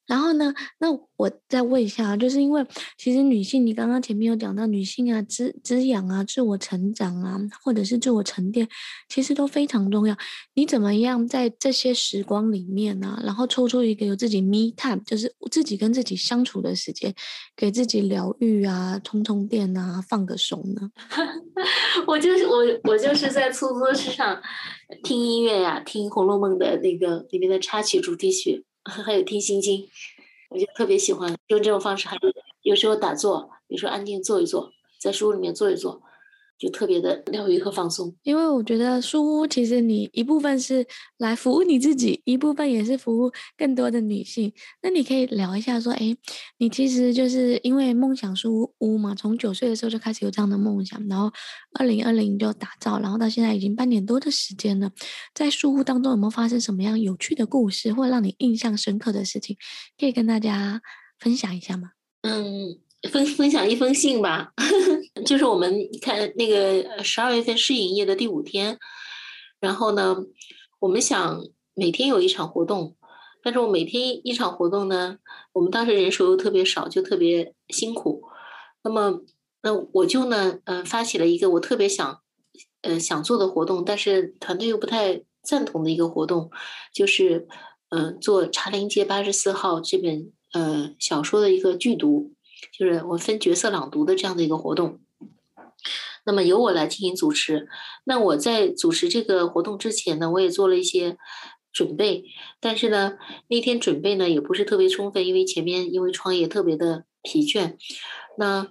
[0.09, 2.65] 然后呢，那我再问一下啊，就是因为
[2.97, 8.67] 其实女性，你刚刚前面有讲到女性啊，滋滋养啊，自我成长啊，或者是自我沉淀，
[9.11, 10.17] 其实都非常重要。
[10.55, 16.98] 你怎么样在这些时光里面呢、啊，然后抽出一个有自己 me time，就是自己跟自己相处的时间，
[17.57, 20.91] 给自己疗愈啊，充充电啊，放个松呢？
[22.07, 24.41] 我就是我，我就是在出租车上
[25.03, 28.65] 听音乐呀、听《红楼梦》的那个里面的插曲主题曲。
[28.89, 29.87] 还有听心经，
[30.49, 32.09] 我就特别喜欢用这种方式。
[32.09, 32.33] 还有
[32.63, 36.01] 有时候打坐，比如说安静坐一坐，在书里面坐一坐。
[36.59, 40.85] 就特别的疗愈和放松，因为我觉得书屋其实你一部分是
[41.19, 44.53] 来服务你自己，一部分也是服务更多的女性。
[44.83, 46.17] 那你可以聊一下说，哎，
[46.59, 51.31] 你其实就是因为梦想书屋嘛，从九岁的时候就开始有这样的梦想，然后
[51.79, 54.91] 二零二零就打造，然后到现在已经半年多的时间了。
[55.33, 59.57] 在书屋当中有没有发生什么样有趣的故事，或让你印象深刻的事情，
[59.97, 60.83] 可以跟大家
[61.21, 61.93] 分享一下吗？
[62.23, 62.81] 嗯。
[63.13, 64.53] 分分享一封信吧，
[65.25, 68.79] 就是我们看那个十二月份试营业的第五天，
[69.61, 70.17] 然后呢，
[70.81, 72.97] 我们想每天有一场活动，
[73.43, 75.19] 但是我每天一场活动呢，
[75.53, 78.23] 我们当时人手又特别少，就特别辛苦。
[78.83, 79.21] 那么，
[79.63, 82.21] 那我就呢，嗯、呃，发起了一个我特别想，
[82.83, 86.51] 呃，想做的活动，但是团队又不太赞同的一个活动，
[86.93, 87.47] 就是，
[87.91, 92.33] 嗯、呃，做《茶陵街八十四号》这本呃小说的一个剧读。
[92.77, 94.99] 就是我分角色朗读的这样的一个活动，
[96.25, 97.69] 那么由我来进行主持。
[98.05, 101.17] 那我在主持这个活动之前呢，我也做了一些
[101.73, 102.25] 准备，
[102.61, 103.17] 但是呢，
[103.49, 107.77] 那天准备呢也不是特别充分，因为前面因为创业特别的疲倦。
[108.37, 108.69] 那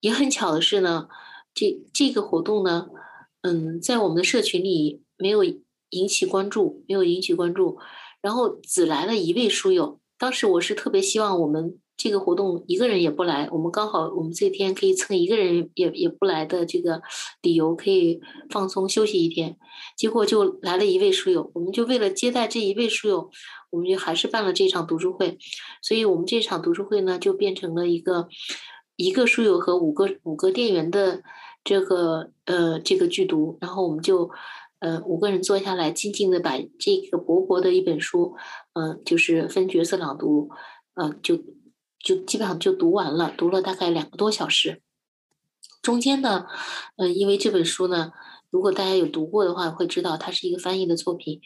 [0.00, 1.08] 也很巧的是呢，
[1.54, 2.86] 这这个活动呢，
[3.42, 5.42] 嗯，在我们的社群里没有
[5.90, 7.78] 引起关注，没有引起关注，
[8.20, 10.00] 然后只来了一位书友。
[10.18, 11.78] 当时我是特别希望我们。
[11.96, 17.00] 这个活动一个人也不来，我们刚好我们这天可以蹭一个人也也不来的这个
[17.40, 19.56] 理由，可以放松休息一天。
[19.96, 23.30] 结果就来了一位书友，我们就为了接待这一位书友，
[23.70, 25.38] 我们就还是办了这场读书会。
[25.80, 28.28] 所以我们这场读书会呢，就变成了一个
[28.96, 31.22] 一个书友和五个五个店员的
[31.64, 34.30] 这个呃这个剧读，然后我们就
[34.80, 38.34] 呃五个人坐下来，静静的把这个薄薄的一本书，
[38.74, 40.50] 嗯、就是分角色朗读，
[40.96, 41.38] 嗯、就。
[42.06, 44.80] 就基本上就读完了，读了大概两个多小时。
[45.82, 46.46] 中间呢，
[46.98, 48.12] 嗯、呃，因为这本书呢，
[48.48, 51.40] 如果大家有读过的话，会知道它是一个翻译的作品，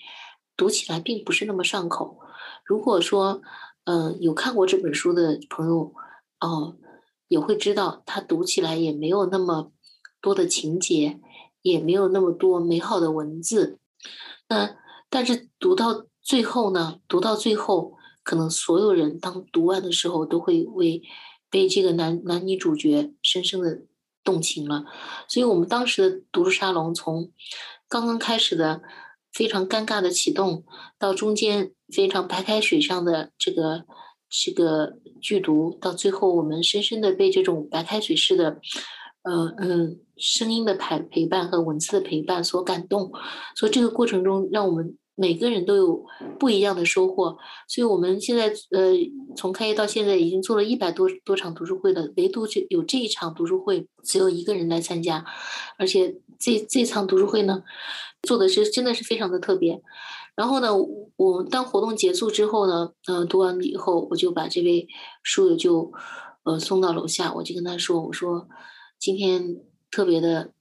[0.59, 2.19] 读起来并不是那么上口。
[2.67, 3.41] 如果说，
[3.85, 5.95] 嗯、有看过这本书的朋友，
[6.41, 6.77] 哦、
[7.29, 9.73] 也会知道它读起来也没有那么
[10.21, 11.21] 多的情节，
[11.63, 13.79] 也没有那么多美好的文字。
[14.51, 14.77] 那、
[15.09, 17.95] 但是读到最后呢，读到最后。
[18.23, 21.03] 可能所有人当读完的时候，都会为
[21.51, 23.83] 被这个男男女主角深深的
[24.23, 24.85] 动情了。
[25.27, 27.33] 所以，我们当时的读书沙龙从
[27.89, 28.83] 刚刚开始的
[29.33, 30.65] 非常尴尬的启动，
[30.99, 33.85] 到中间非常白开水上的这个
[34.29, 38.61] 这个剧读，到最后我们深深的被这种白开水式的，
[39.23, 43.11] 呃嗯声音的陪陪伴和文字的陪伴所感动。
[43.57, 44.97] 所以，这个过程中让我们。
[45.21, 46.03] 每个人都有
[46.39, 47.37] 不一样的收获，
[47.69, 48.95] 所以我们现在呃，
[49.37, 55.23] 从开业到现在已经做了一百多多场读书会了，唯独这有这一场读书会只有一个人来参加，
[55.77, 57.63] 而且这这场读书会呢，
[58.23, 59.83] 做的是真的是非常的特别。
[60.35, 60.71] 然后呢，
[61.17, 64.89] 我当活动结束之后呢，嗯、呃，读完以后，我就把这位
[65.23, 65.93] 书友就
[66.45, 68.49] 呃送到楼下，我就跟他说，我说
[68.99, 69.59] 今天
[69.91, 70.53] 特别的。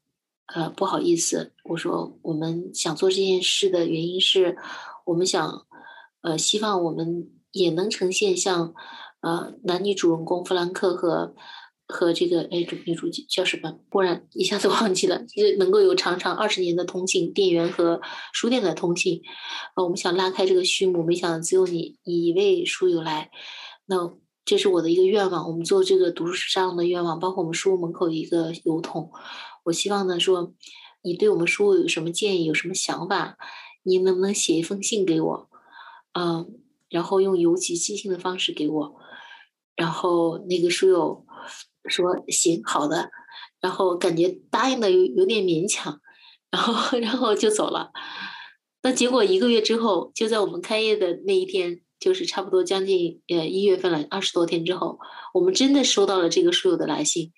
[0.55, 4.57] 呃，不好意思，我说我们想做这件事的原因是，
[5.05, 5.67] 我们想，
[6.21, 8.73] 呃，希望我们也能呈现像
[9.21, 11.35] 呃男女主人公弗兰克和
[11.87, 13.75] 和这个哎主女主角叫什么？
[13.91, 15.19] 不然一下子忘记了。
[15.25, 18.01] 就能够有长长二十年的通信，店员和
[18.33, 19.21] 书店的通信。
[19.75, 23.29] 呃，我们想拉开这个序幕，没想到只有你一位书友来。
[23.85, 24.13] 那
[24.45, 29.11] 这是我的一个愿望，我们做这个读书沙龙的愿望，包括我们书屋门口一个邮筒。
[29.69, 30.53] 我希望呢说，
[31.03, 33.37] 你对我们书屋有什么建议，有什么想法，
[33.83, 35.49] 你能不能写一封信给我？
[36.13, 36.59] 嗯，
[36.89, 38.95] 然后用邮寄寄信的方式给我。
[39.75, 41.25] 然后那个书友
[41.85, 43.09] 说行，好的，
[43.61, 46.01] 然后感觉答应的有有点勉强，
[46.51, 47.91] 然后然后就走了。
[48.81, 51.81] 那结果一个月之后，就在我们开业的那一天。
[51.99, 54.97] 就是差不多将近呃一月份了，二十多天之后，
[55.33, 57.33] 我们真的收到了这个书友的来信，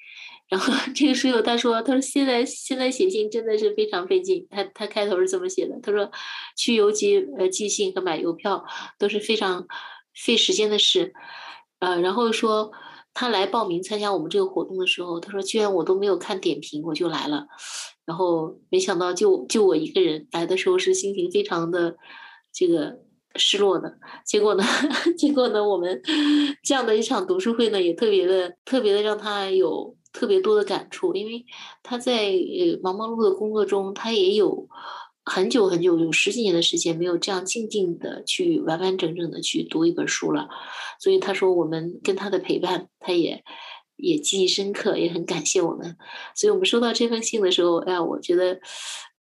[0.52, 6.12] 然后 这个书友他说，他说现在现在写信真的是非常费劲，他他开头是这么写的，他说
[6.58, 8.62] 去邮局呃寄信和买邮票
[9.00, 9.66] 都是非常
[10.14, 11.14] 费时间的事，
[11.80, 12.70] 呃，然后说
[13.14, 17.48] 他来报名参加我们这个活动的时候，他说居然我都没有看点评我就来了，
[18.06, 21.96] 然后没想到就就我一个人来的时候是心情非常的
[22.54, 23.00] 这个。
[23.38, 24.64] 失落的结果呢？
[25.18, 25.64] 结果呢？
[25.66, 26.02] 我们
[26.62, 31.46] 这样的一场读书会呢，也特别的、特别的让他有特别多的感触，因为
[31.84, 34.68] 他在呃忙忙碌碌的工作中，他也有
[35.24, 40.50] 很久很久，有十几年的时间没有这样静静的去完完整整的去读一本书了。
[41.00, 43.44] 所以他说，我们跟他的陪伴，他也
[43.96, 45.96] 也记忆深刻，也很感谢我们。
[46.36, 48.60] 所以我们收到这封信的时候，哎呀，我觉得，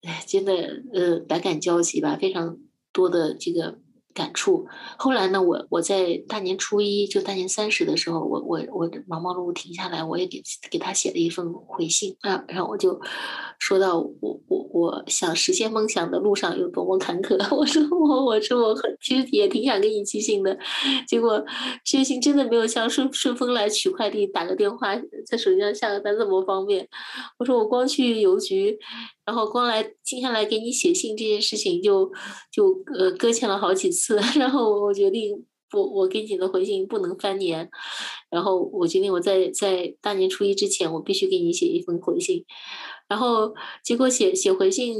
[0.03, 0.53] 哎，真的
[0.93, 2.57] 呃百感交集吧，非常
[2.93, 3.79] 多的这个。
[4.17, 4.65] 感触。
[4.97, 10.41] 后来呢，我我在大年初一，就大年三十的时候，我我我忙忙碌碌停下来，我也给
[10.71, 12.43] 给他写了一封回信啊。
[12.47, 12.99] 然后我就
[13.59, 17.37] 说到我我我想实现梦想的路上有多么坎坷。
[17.55, 20.57] 我说我我说我其实也挺想给你寄信的，
[21.07, 21.45] 结果
[21.85, 24.95] 这信真的没有像顺顺丰来取快递，打个电话
[25.27, 26.87] 在手机上下个单这么方便。
[27.37, 28.79] 我说我光去邮局。
[29.27, 32.09] 然后光来静下来给你写信这件事情就
[32.49, 37.69] 就呃搁浅了好几次， 然后我决定不，我给你的回信不能翻年，
[38.29, 42.45] 然后我决定我在在大年初一之前我必须给你写一封回信，
[43.09, 43.53] 然后
[43.83, 44.95] 结果写写回信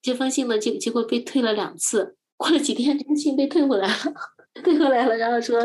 [0.00, 4.37] 这封信呢结结果被退了两次，过了几天这个信被退回来了。
[4.64, 5.58] 退回来了，然后说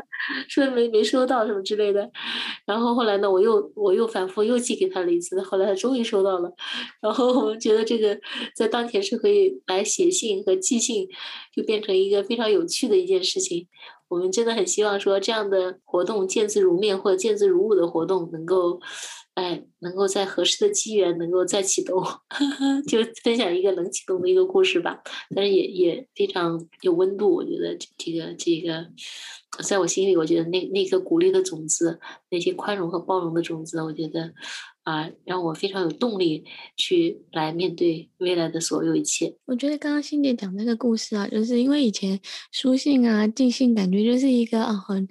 [0.47, 2.09] 说没没收到什么之类的，
[2.65, 6.51] 然后后来呢，我又我又反复又寄给他了一次，后来他终于收到了，
[7.01, 8.17] 然后我们觉得这个
[8.55, 11.07] 在当前是可以来写信和寄信，
[11.55, 13.67] 就变成一个非常有趣的一件事情。
[14.09, 18.79] 我们真的很希望说这样的活动见字如面或见字如晤的活动能够。
[19.35, 25.01] 哎，能够在合适的机缘能够再启动，呵呵，就分享一个能启动的一个故事吧。
[25.35, 28.85] 但是也也非常有温度，我觉得这个这个，
[29.63, 34.31] 在我心里，我觉得那那个鼓励的种子，那些宽容和包容的种子，我觉得
[34.83, 36.45] 啊，让我非常有动力
[36.77, 39.35] 去来面对未来的所有一切。
[39.45, 42.19] 我觉得刚刚欣姐讲那个故事啊，就是因为以前
[42.51, 45.09] 书信啊、寄信，感觉就是一个啊很。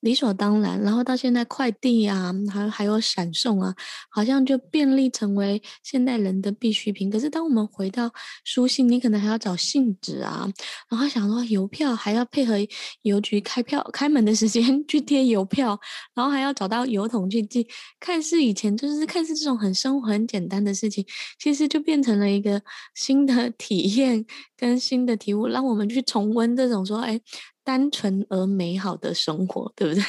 [0.00, 3.74] 理所当然，然后到现在快递啊，还还有闪送啊，
[4.10, 7.10] 好像就便利成为现代人的必需品。
[7.10, 8.10] 可是当我们回到
[8.44, 10.48] 书信，你可能还要找信纸啊，
[10.88, 12.54] 然后想说邮票还要配合
[13.02, 15.78] 邮局开票开门的时间 去贴邮票，
[16.14, 17.66] 然后还要找到邮筒去寄。
[17.98, 21.04] 看似以前就是看似这种很生活很简单的事情，
[21.38, 22.62] 其实就变成了一个
[22.94, 24.24] 新的 体验
[24.60, 27.18] 跟新的体悟，让我们去重温这种说，哎。
[27.62, 30.02] 单纯而美好的生活，对不对？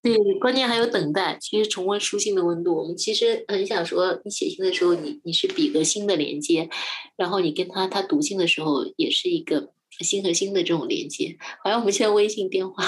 [0.00, 1.36] 对，关键还有等待。
[1.38, 6.70] 其实重温书信的温度，我们其实很想说，你写信的时候，你你是笔和心的连接，
[7.16, 11.36] 然后你跟他他读信的时候，也是一个心和心的这种连接。
[11.62, 12.82] 好像我们现在微信、电话、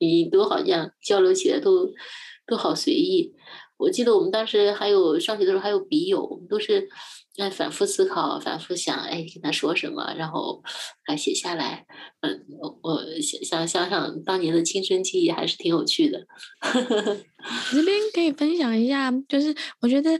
[0.00, 1.92] 语音都好像交流起来都
[2.44, 3.34] 都好随意。
[3.76, 6.88] 我记得我们当时还有上学的时候还有笔友，我们都是。
[7.38, 10.62] 那反复思考，反复想，哎，跟他说什么，然后
[11.04, 11.84] 还写下来。
[12.20, 12.44] 嗯，
[12.82, 16.26] 我想想想想当年的亲身记忆，还是挺有趣的。
[17.70, 20.10] 这边可以分享一下，就是我觉得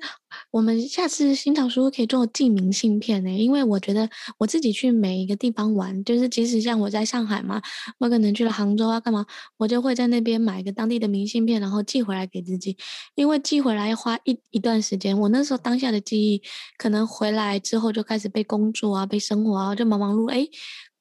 [0.51, 4.09] 我们下次新潮书可以做寄明信片呢，因为我觉得
[4.39, 7.61] 我自己去每一个地方玩，就是即使像我在上海嘛，
[7.99, 12.77] 我可能去了杭州啊，干嘛，我就会在那边买一个当地的明信片，然后寄回来给自己，
[13.15, 16.43] 因为寄回来要花一一段时间，我那时候当下的记忆，
[16.79, 20.47] 可能回来之后就开始被工作啊，被生活啊，就忙忙碌碌，哎。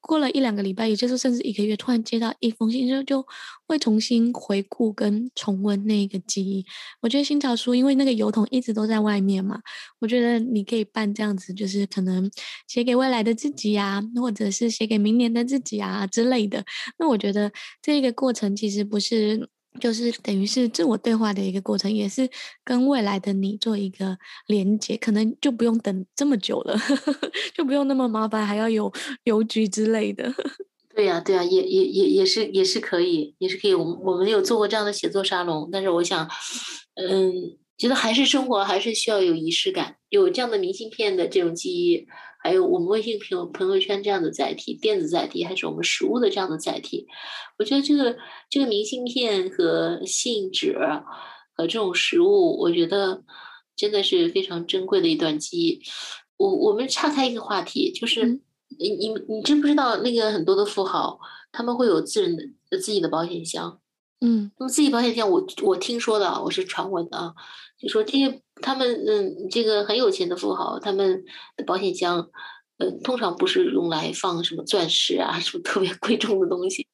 [0.06, 3.26] 过了一两个礼拜，也就是甚至一个月，突然接到一封信，就就
[3.66, 6.64] 会重新回顾跟重温那个记忆。
[7.02, 9.60] 我觉得新潮书，因为那个邮筒一直都在外面嘛，
[9.98, 12.30] 我觉得你可以办这样子，就是可能
[12.68, 16.64] 写给未来的自己呀、啊，或者是写给明年的自己啊之类的。
[16.98, 17.50] 那我觉得
[17.82, 19.48] 这个过程其实不是。
[19.78, 22.28] 就是等于是自我对话的一个过程，也是
[22.64, 26.78] 跟未来的你做一个连接，可能就不用等这么久了，
[27.54, 28.92] 就不用那么麻烦，还要有
[29.24, 30.32] 邮局之类的。
[30.94, 33.74] 对呀、对呀、也也也也是也是可以，也是可以。
[33.74, 36.26] 我们我们有做过这样的写作沙龙，但是我想，
[36.94, 37.32] 嗯，
[37.76, 42.06] 觉得还是生活还是需要有仪式感，有这样的明信片的这种记忆。
[42.46, 47.04] 还有我们微信朋友朋友圈这样的载体，电子载体，还是我们实物的这样的载体，
[47.58, 48.16] 我觉得这个
[48.48, 50.78] 这个明信片和信纸
[51.56, 53.24] 和这种实物，我觉得
[53.74, 55.82] 真的是非常珍贵的一段记忆。
[56.36, 58.24] 我我们岔开一个话题，就是
[58.78, 61.18] 你你你知不知道那个很多的富豪
[61.50, 62.36] 他们会有自人
[62.70, 63.80] 的自己的保险箱？
[64.20, 67.34] 嗯，那么自己保险箱我，我我听说的，我是传闻的啊，
[67.78, 71.24] 就说这些他们嗯，这个很有钱的富豪，他们
[71.56, 72.30] 的保险箱，
[72.78, 76.86] 呃，通常不是用来放什么钻石啊， 什么特别贵重的东西，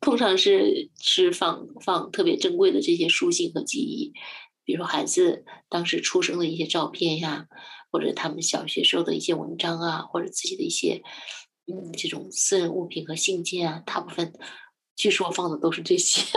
[0.00, 4.12] 通常是是放放特别珍贵的这些书信和记忆，
[4.64, 7.46] 比如说孩子当时出生的一些照片呀，
[7.90, 11.02] 或者他们小学时候的一些文章啊，或者自己的一些
[11.66, 14.32] 嗯这种私人物品和信件啊，大部分。
[14.96, 16.22] 据说放的都是这些，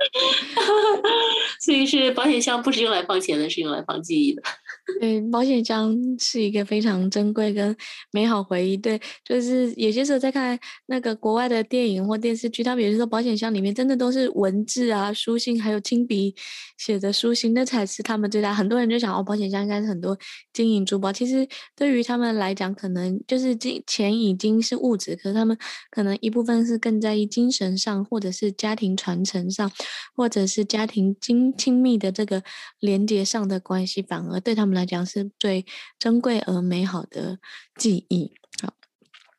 [1.60, 4.42] 所以是保险箱不是用来放钱的，是用来放记忆的。
[5.00, 7.76] 对，保险箱是一个非常珍贵跟
[8.10, 8.76] 美好回忆。
[8.76, 16.34] 对，就是有些时候在看那个国外的电影或电视剧，他们有些时候保险箱里面真的都是文字啊、书信，还有亲笔
[16.80, 18.54] 写的书信，那才是他们最大。
[18.54, 20.18] 很多人就想，哦，保险箱应该是很多
[20.50, 21.12] 金银珠宝。
[21.12, 25.54] 其实对于他们来讲，可能就是金钱已经是物质，可是他们
[25.90, 29.70] 可能一部分是更在意精神上，或者是家庭传承上，
[30.16, 32.42] 或者是家庭亲亲密的这个
[32.78, 34.70] 连接上的关系，反而对他们。
[34.70, 35.66] 来讲是最
[35.98, 37.38] 珍贵而美好的
[37.76, 38.32] 记忆。
[38.62, 38.72] 好，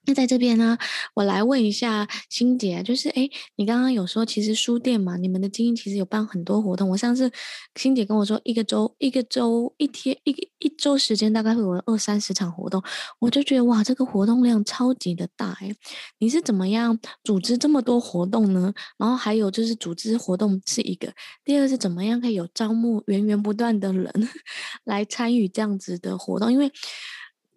[0.04, 0.78] 那在这边呢，
[1.14, 6.90] 我来问一下欣姐，就是哎，你刚刚有说，其实书店嘛，你们的经营其实有办很多活动。
[6.90, 7.32] 我上次
[7.76, 12.82] 欣姐跟我说，一个周、一个周、一天、一个一周时间，大概会有二三十场活动，
[13.20, 15.72] 我就觉得哇，这个活动量超级的大哎。
[16.18, 18.74] 你是怎么样组织这么多活动呢？
[18.98, 21.14] 然后还有就是组织活动是一个，
[21.46, 24.12] 第二是怎么样可以有招募源源不断的人
[24.84, 26.52] 来参与这样子的活动？
[26.52, 26.68] 因为，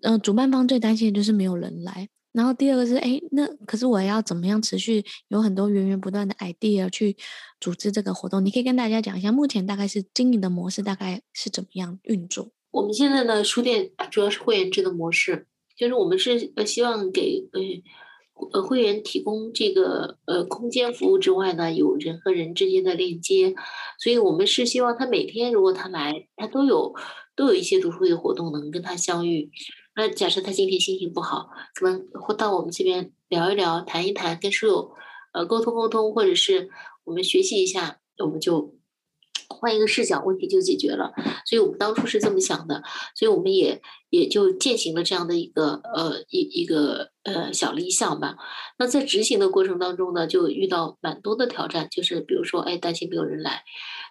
[0.03, 2.11] 嗯、呃，主办方最担心的就是没有人来。
[2.35, 7.17] 然后第二个是，哎，那可是我要怎么样持续有很多源源不断的 idea 去
[7.61, 8.45] 组织这个活动？
[8.45, 12.51] 你可以跟大家讲一下，目前大概是经营的模式大概是怎么样运作？
[12.73, 15.47] 我们现在呢，书店主要是会员制的模式，
[15.79, 17.61] 就是我们是呃希望给呃
[18.53, 23.55] 呃会员提供这个呃空间服务之外呢，有人和人之间的链接，
[24.01, 26.93] 所以我们是希望他每天如果他来，他都有
[27.37, 29.53] 都有一些读书会的活动能跟他相遇。
[29.97, 34.93] 那假设他今天心情不好，可能会到我们这边聊一聊、谈一谈，跟书友
[35.33, 36.71] 呃沟通沟通，或者是
[37.05, 38.75] 我们学习一下，我们就。
[39.47, 41.13] 换一个视角，问题就解决了。
[41.47, 42.83] 所以我们当初是这么想的，
[43.15, 48.37] 所以我们也也就践行了这样的一个呃一一个呃小理想吧。
[48.79, 53.63] 那在执行的过程当中呢，就遇到蛮多的挑战，就是比如说，哎，担心没有人来。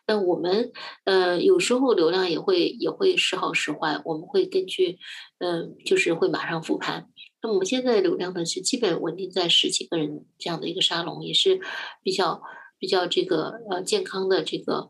[0.06, 0.72] 那我们
[1.06, 5.00] 呃有时候流量也会也会时好时坏，我们会根据
[5.40, 7.10] 嗯、呃，就是会马上复盘。
[7.42, 11.60] 那我们现在流量呢是基本稳定在十几个人这样的一个沙龙，也是
[12.02, 12.42] 比较
[12.78, 14.90] 比较这个呃健康的这个。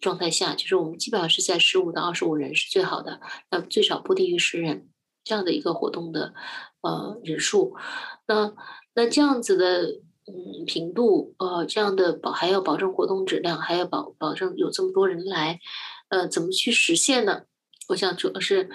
[0.00, 4.90] 状态下，就是我们基本上是在十五到二十五人是最好的，那最少不低于十人
[5.24, 6.34] 这样的一个活动的
[6.82, 7.74] 呃人数。
[8.28, 8.54] 那
[8.94, 15.60] 那这样子的嗯频度呃这样的保还要保证活动质量，还要保保证有这么多人来，
[16.08, 17.42] 呃怎么去实现呢？
[17.88, 18.68] 我想主要是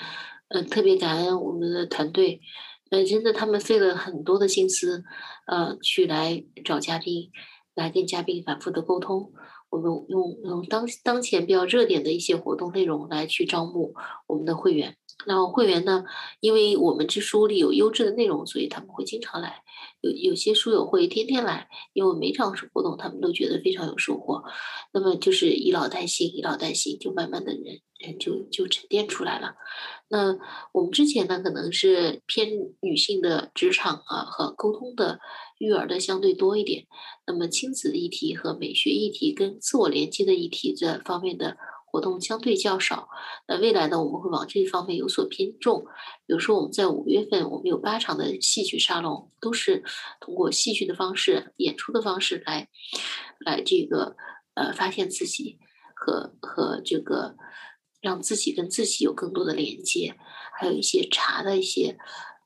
[0.49, 2.41] 呃特别感恩我们的团队，
[2.89, 5.03] 呃真的他们费了很多的心思，
[5.47, 7.29] 呃去来找嘉宾，
[7.75, 9.31] 来跟嘉宾反复的沟通。
[9.69, 13.95] 我们用用当当前比较热点的一些活动内容来去招募
[14.27, 14.95] 我们的会员。
[15.25, 16.03] 然后会员呢，
[16.41, 19.63] 因为我们这书里有优质的内容，所以他们会经常来。
[20.01, 24.43] 有有些书友会天天来，因为每场活动他们都觉得非常有收获。
[24.93, 29.55] 那么就是以老带新，以老带新，就慢慢的人人就就沉淀出来了。
[30.09, 30.37] 那
[30.73, 32.49] 我们之前呢，可能是偏
[32.81, 35.19] 女性的职场啊和沟通的。
[35.59, 36.87] 育儿的相对多一点，
[37.25, 41.55] 那么亲子议题和美学议题跟自我连接的议题这方面的
[41.93, 43.07] 活动相对较少。
[43.47, 45.85] 那未来呢，我们会往这一方面有所偏重。
[46.25, 49.83] 比如说，我们在五月份，我们有八场的戏曲沙龙，都是
[50.19, 52.67] 通过戏剧的方式、演出的方式来
[53.45, 54.15] 来这个
[54.55, 55.59] 呃发现自己
[55.93, 57.35] 和和这个
[58.01, 60.15] 让自己跟自己有更多的连接，
[60.59, 61.99] 还有一些茶的一些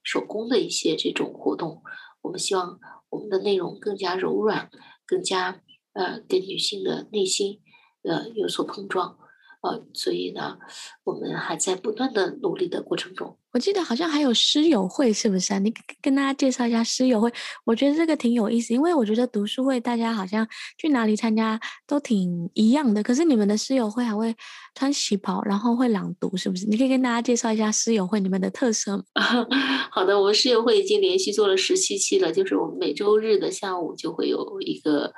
[0.04, 1.84] 手工的一些这种活动。
[2.22, 4.70] 我们希望我们的内容更加柔软，
[5.06, 5.62] 更加
[5.94, 7.62] 呃跟女性的内心
[8.04, 9.18] 呃有所碰撞。
[9.62, 10.58] 呃，所以呢，
[11.04, 13.38] 我们还在不断的努力的过程中。
[13.54, 15.58] 我记得好像还有诗友会，是不是啊？
[15.58, 17.32] 你跟大家介绍一下诗友会。
[17.66, 20.48] 我觉得这个挺有意思，因为我觉得读书会大家好像
[20.78, 24.36] 去哪里参加都挺一样的，可是你们的诗友会还会
[24.76, 26.68] 穿旗袍，然后会朗读，是不是？
[26.68, 29.04] 你可以跟大家介绍一下诗友会你们的特色吗？
[29.90, 35.12] 好的，我们诗友会已经连续做了十七期了，就是我们每周日的下午就会有一个，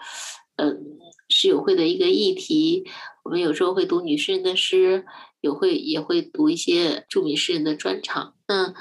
[0.59, 0.99] 嗯。
[1.31, 2.87] 诗友会的一个议题，
[3.23, 5.05] 我们有时候会读女诗人的诗，
[5.41, 8.33] 有会也会读一些著名诗人的专场。
[8.47, 8.73] 嗯，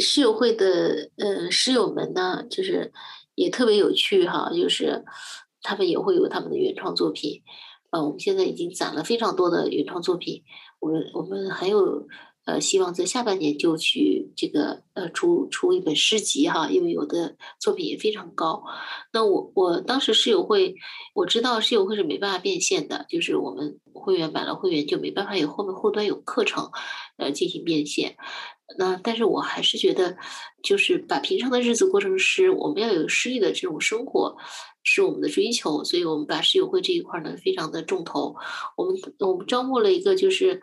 [0.00, 2.90] 诗友会的呃诗友们呢，就是
[3.34, 5.04] 也特别有趣哈，就是
[5.60, 7.42] 他们也会有他们的原创作品。
[7.90, 10.42] 呃，我们现在已经攒了非常多的原创作品，
[10.80, 12.08] 我们我们还有。
[12.46, 18.62] 呃，希望在下半年就去这个呃出出一本诗集哈，因为有的作品也非常高。
[19.14, 20.74] 那我我当时诗友会，
[21.14, 26.70] 我知道诗友会是没办法变现的，就是我们会员买了会员就没办法有后面后端有课程
[27.16, 28.14] 呃进行变现。
[28.76, 30.14] 那但是我还是觉得，
[30.62, 34.36] 就是把平常的日子过成诗，我们要有诗意的这种生活
[34.82, 38.36] 是我们的追求，所以我们把诗友会这一块呢非常的重头。
[38.76, 40.60] 我们我们招募了一个就是。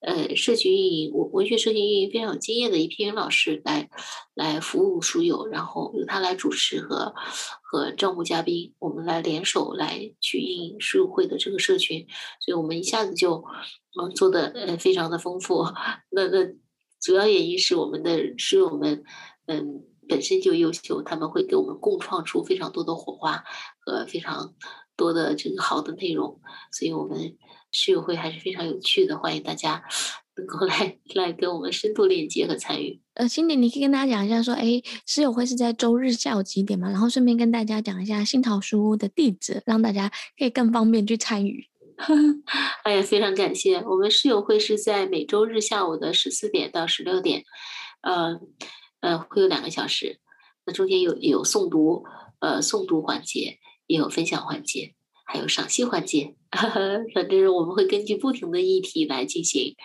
[0.00, 3.90] 呃，社群运营文文学社群运营非常有经验的一批老师来
[4.34, 7.14] 来服务书友，然后由他来主持和
[7.62, 12.06] 和招募嘉宾，我们来联手来去运营书友会的这个社群，
[12.40, 13.44] 所以我们一下子就
[14.00, 15.66] 嗯做的呃非常的丰富。
[16.10, 16.46] 那那
[16.98, 19.04] 主要原因是我们的书友们
[19.48, 23.44] 嗯本身就优秀，他们会给我们共创出非常多的火花
[23.84, 24.54] 和非常
[24.96, 26.40] 多的这个好的内容，
[26.72, 27.36] 所以我们。
[27.72, 29.82] 诗友会还是非常有趣的，欢迎大家
[30.36, 33.00] 能够来来跟我们深度链接和参与。
[33.14, 36.88] 呃，欣姐，你可以跟大家讲一下，说，哎，诗友会是在周日下午几点嘛？
[36.88, 41.66] 然后顺便跟大家讲一下新桃书屋的地址，让大家可以更方便去参与。
[42.84, 43.76] 哎呀，非常感谢！
[43.84, 47.44] 我们室友会是在每周日下午的十四点到十六点，
[48.02, 48.40] 呃
[49.00, 50.18] 呃，会有两个小时。
[50.64, 52.04] 那中间有有诵读，
[52.40, 54.94] 呃，诵读环节，也有分享环节。
[55.26, 56.34] 还有赏析环节，
[57.14, 59.76] 反正我们会根据不同的议题来进行，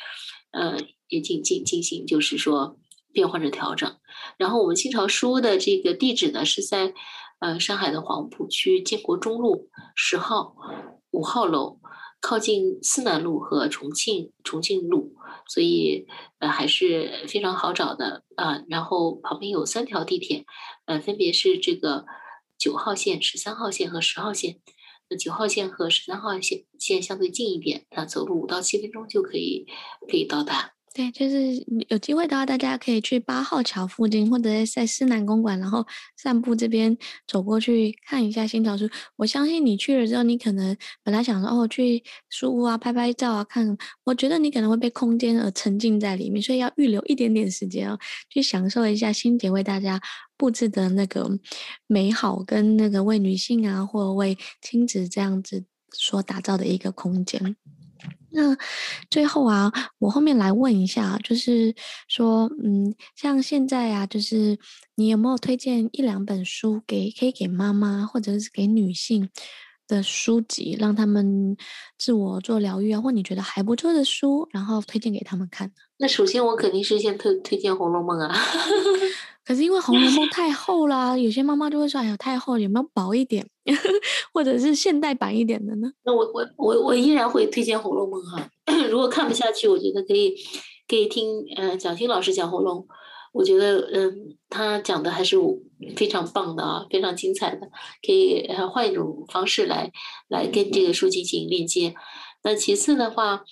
[0.51, 2.77] 呃，也进进进行，就是说
[3.13, 3.95] 变换着调整。
[4.37, 6.93] 然后我们新潮书的这个地址呢是在
[7.39, 10.55] 呃上海的黄浦区建国中路十号
[11.11, 11.79] 五号楼，
[12.19, 15.13] 靠近思南路和重庆重庆路，
[15.47, 16.07] 所以
[16.39, 20.45] 呃还是非常好找的啊，然后旁边有三条地铁，
[20.85, 22.05] 呃，分别是这个
[22.57, 24.61] 九号线、十三号线和十号线。
[25.19, 29.65] 九号线和十三号线线相对近一点，那走路五到七分钟就可以
[30.09, 30.74] 可以到达。
[30.95, 35.85] 对，就是有机会的话，大家可以去八号桥附近，或者在思南公馆，然后
[36.15, 38.89] 散步这边走过去看一下新潮书。
[39.17, 40.73] 我相信你去了之后，你可能
[41.03, 49.99] 本来想说哦，去书屋啊拍拍照啊看，我觉得你可能会被空间而沉浸在里面，所以要预留一点点时间哦，去享受一下欣姐为大家
[50.37, 51.29] 布置的那个
[51.87, 57.57] 美好，跟那个为女性啊或为亲子这样子所打造的一个空间。
[58.35, 58.55] 那
[59.09, 61.73] 最后啊，我后面来问一下，就是
[62.09, 64.59] 说，嗯，像现在啊，就是
[64.95, 69.29] 你有没有推荐一两本书给可以给妈妈或者是给女性
[69.87, 71.55] 的书籍，让他们
[71.97, 75.71] 自我做疗愈啊，或你觉得还不错的书，然后推荐给他们看？
[75.97, 78.35] 那首先我肯定是先推推荐《红楼梦》啊。
[79.45, 83.47] 可是因为《红楼梦》太厚啦，有些妈妈就会说：“哎呀，太厚，有没有薄一点，
[84.33, 88.49] 或者是现代版一点的呢？”那我我我我依然会推荐《红楼梦》哈。
[88.89, 90.33] 如果看不下去，我觉得可以
[90.87, 92.83] 可以听呃蒋欣老师讲《红楼梦》，
[93.33, 94.11] 我觉得嗯、呃、
[94.49, 95.37] 他讲的还是
[95.95, 97.67] 非常棒的啊，非常精彩的，
[98.05, 99.91] 可以换一种方式来
[100.27, 101.93] 来跟这个书进行链接。
[102.43, 103.43] 那其次的话，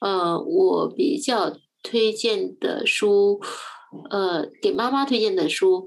[0.00, 1.52] 呃，我比较
[1.84, 3.40] 推荐的书。
[4.10, 5.86] 呃，给妈妈推荐的书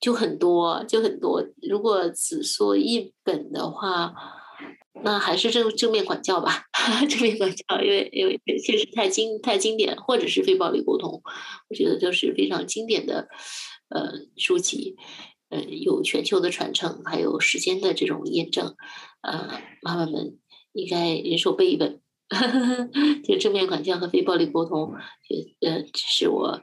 [0.00, 1.44] 就很多，就很多。
[1.60, 4.14] 如果只说一本的话，
[5.04, 6.64] 那还是正正面管教吧。
[7.06, 11.20] 正面管教，因为因为确实太经太经典，或者是非暴力沟通，
[11.68, 13.28] 我觉得都是非常经典的
[13.90, 14.96] 呃书籍。
[15.50, 18.74] 呃，有全球的传承，还有时间的这种验证。
[19.20, 20.38] 呃，妈妈们
[20.72, 22.00] 应该人手备一本。
[23.24, 24.92] 就正面管教和非暴力沟通，
[25.28, 26.60] 就呃，是我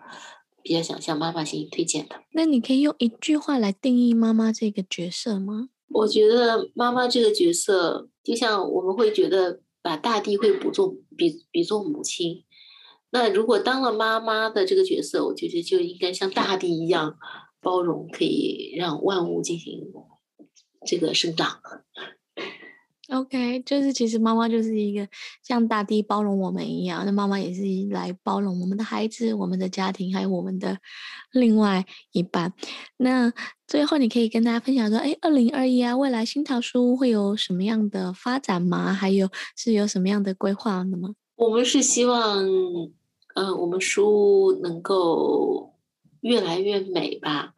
[0.63, 2.15] 比较想向妈妈进行推荐的。
[2.33, 5.69] 那你可以用一句话来定义妈妈这个角色吗？
[5.89, 12.43] 我觉得妈妈这个角色，就像我们会觉得把大地会比作比比作母亲。
[13.11, 17.17] 那如果当了妈妈的这个角色，我觉得就应该像大地一样
[17.61, 19.91] 包容，可以让万物进行
[20.85, 21.59] 这个生长。
[23.11, 25.07] OK，就是其实妈妈就是一个
[25.43, 30.77] 像大地包容我们一样，那妈妈也是来包容我们的孩子、我们的家庭，还有我们的
[31.31, 32.53] 另外一半。
[32.97, 33.31] 那
[33.67, 38.93] 最后你可以跟大家分享说，哎，二零二一啊，未来新桃书会有什么样的发展吗？
[38.93, 41.15] 还有是有什么样的规划的吗？
[41.35, 42.45] 我们是希望。
[43.33, 45.73] 嗯，我们书能够
[46.19, 47.53] 越来越美吧。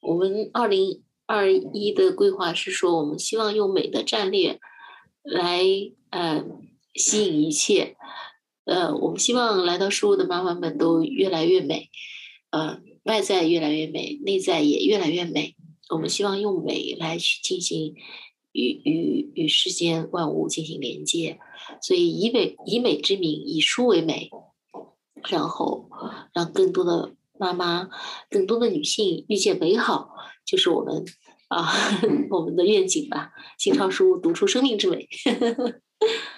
[0.00, 4.58] 我们二零二一的规划是说，我们希望用美的战略
[5.22, 5.62] 来
[6.10, 6.44] 呃
[6.94, 7.96] 吸引一切。
[8.64, 11.90] 呃，我们希望来到书屋的妈妈们都越来越美，
[12.50, 15.56] 呃，外在越来越美，内在也越来越美。
[15.88, 17.94] 我们希望用美来去进行
[18.52, 21.40] 与与与世间万物进行连接，
[21.82, 24.30] 所以以美以美之名，以书为美。
[25.28, 25.90] 然后，
[26.32, 27.90] 让更多的妈妈、
[28.30, 30.14] 更多的女性遇见美好，
[30.46, 31.04] 就是我们
[31.50, 31.68] 啊
[32.30, 33.30] 我们的愿景吧。
[33.58, 35.06] 新创书读出生命之美。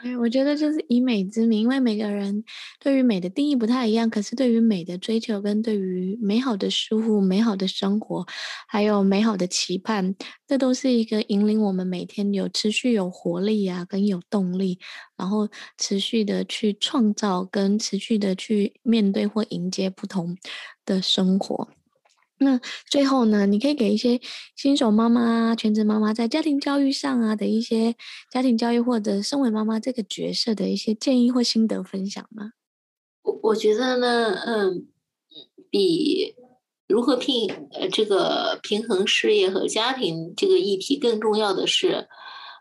[0.03, 2.43] 哎，我觉得就是以美之名，因为每个人
[2.81, 8.27] 对于美的定义不太一样，可是对于美的追求跟对于美好的事物、美好的生活，
[8.67, 10.17] 还有美好的期盼，
[10.49, 14.81] 这都是一个引领我们每天有持续有活力啊，跟有动力，
[15.17, 15.49] 然后
[15.79, 20.37] 持续的去创造跟持续的去面对或迎接不同
[20.85, 21.69] 的生活。
[22.43, 24.21] 那最后呢，你可以给一些
[24.57, 27.95] 新手妈妈、全职妈妈在家庭教育上啊的一些
[28.31, 32.53] 家庭教育或者身为妈妈这个角色的一些建议或心得分享吗？
[33.23, 34.89] 我我觉得呢，嗯，
[35.71, 36.35] 比
[36.89, 42.09] 如何平呃这个平衡事业和家庭这个议题更重要的是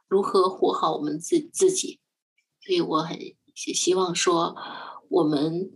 [0.07, 1.99] 如何活好我们自自己。
[2.63, 3.17] 所以我很
[3.55, 4.55] 希望说，
[5.09, 5.71] 我们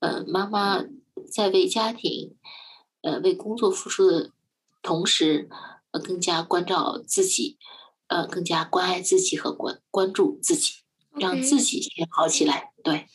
[0.00, 0.84] 呃妈妈
[1.32, 2.36] 在为家庭。
[3.06, 4.32] 呃，为工作付出的
[4.82, 5.48] 同时，
[5.92, 7.56] 呃，更加关照自己，
[8.08, 10.72] 呃，更加关爱自己和关关注自己
[11.12, 12.72] 让自己先好起来。
[12.82, 13.06] 对，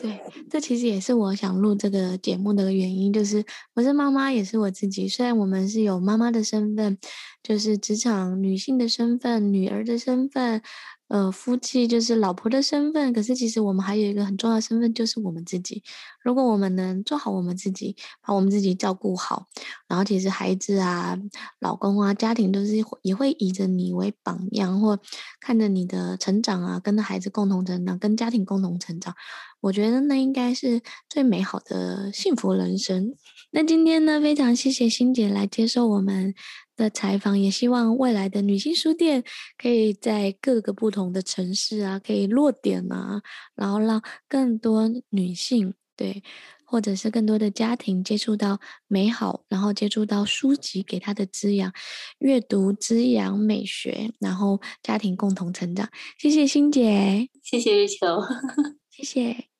[0.00, 5.08] 对，这其实也是我想录这个节目的原因，就是我是妈妈，也是我自己。
[5.08, 6.96] 虽然我们是有妈妈的身份，
[7.44, 10.60] 就是职场女性的身份、女儿的身份。
[11.08, 15.82] 呃，夫妻就是老婆的身份，可是其实我们还有一个很重要的身份，就是我们自己。
[16.22, 19.46] 如果我们能做好我们自己，把我们自己照顾好，
[19.86, 21.16] 然后其实孩子啊、
[21.60, 22.72] 老公啊、家庭都是
[23.02, 24.98] 也会以着你为榜样，或
[25.40, 29.14] 看着你的成长啊，跟着孩子共同成长，跟家庭共同成长。
[29.60, 33.14] 我觉得那应该是最美好的幸福人生。
[33.50, 36.34] 那今天呢，非常谢谢欣姐来接受我们
[36.76, 39.22] 的采访，也希望未来的女性书店
[39.56, 43.22] 可以在各个不同的城市啊，可以落点啊，
[43.54, 46.22] 然后让更多女性对，
[46.64, 48.58] 或者是更多的家庭接触到
[48.88, 51.72] 美好，然后接触到书籍给她的滋养，
[52.18, 55.88] 阅读滋养美学，然后家庭共同成长。
[56.18, 58.20] 谢谢欣姐，谢谢月球，
[58.90, 59.53] 谢谢。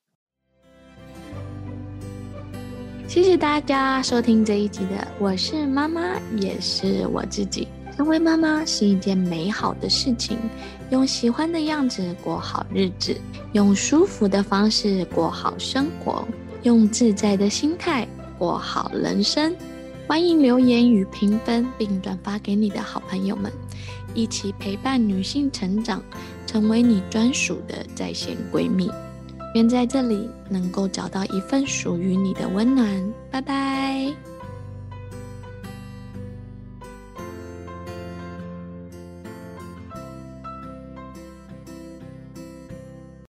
[3.15, 7.69] 谢谢大家收听这一集的《我是妈妈，也是我自己》。
[7.97, 10.37] 成为妈妈是一件美好的事情，
[10.91, 13.17] 用喜欢的样子过好日子，
[13.53, 16.27] 用舒服的方式过好生活，
[16.65, 18.05] 用自在的心态
[18.37, 19.55] 过好人生。
[20.09, 23.53] 欢迎留言与评分，并转发给你的好朋友们，
[24.13, 26.03] 一起陪伴女性成长，
[26.49, 28.91] 成为你专属的在线闺蜜。
[29.55, 33.13] 愿在这里能够找到一份属于你的温暖。
[33.31, 34.34] 拜拜。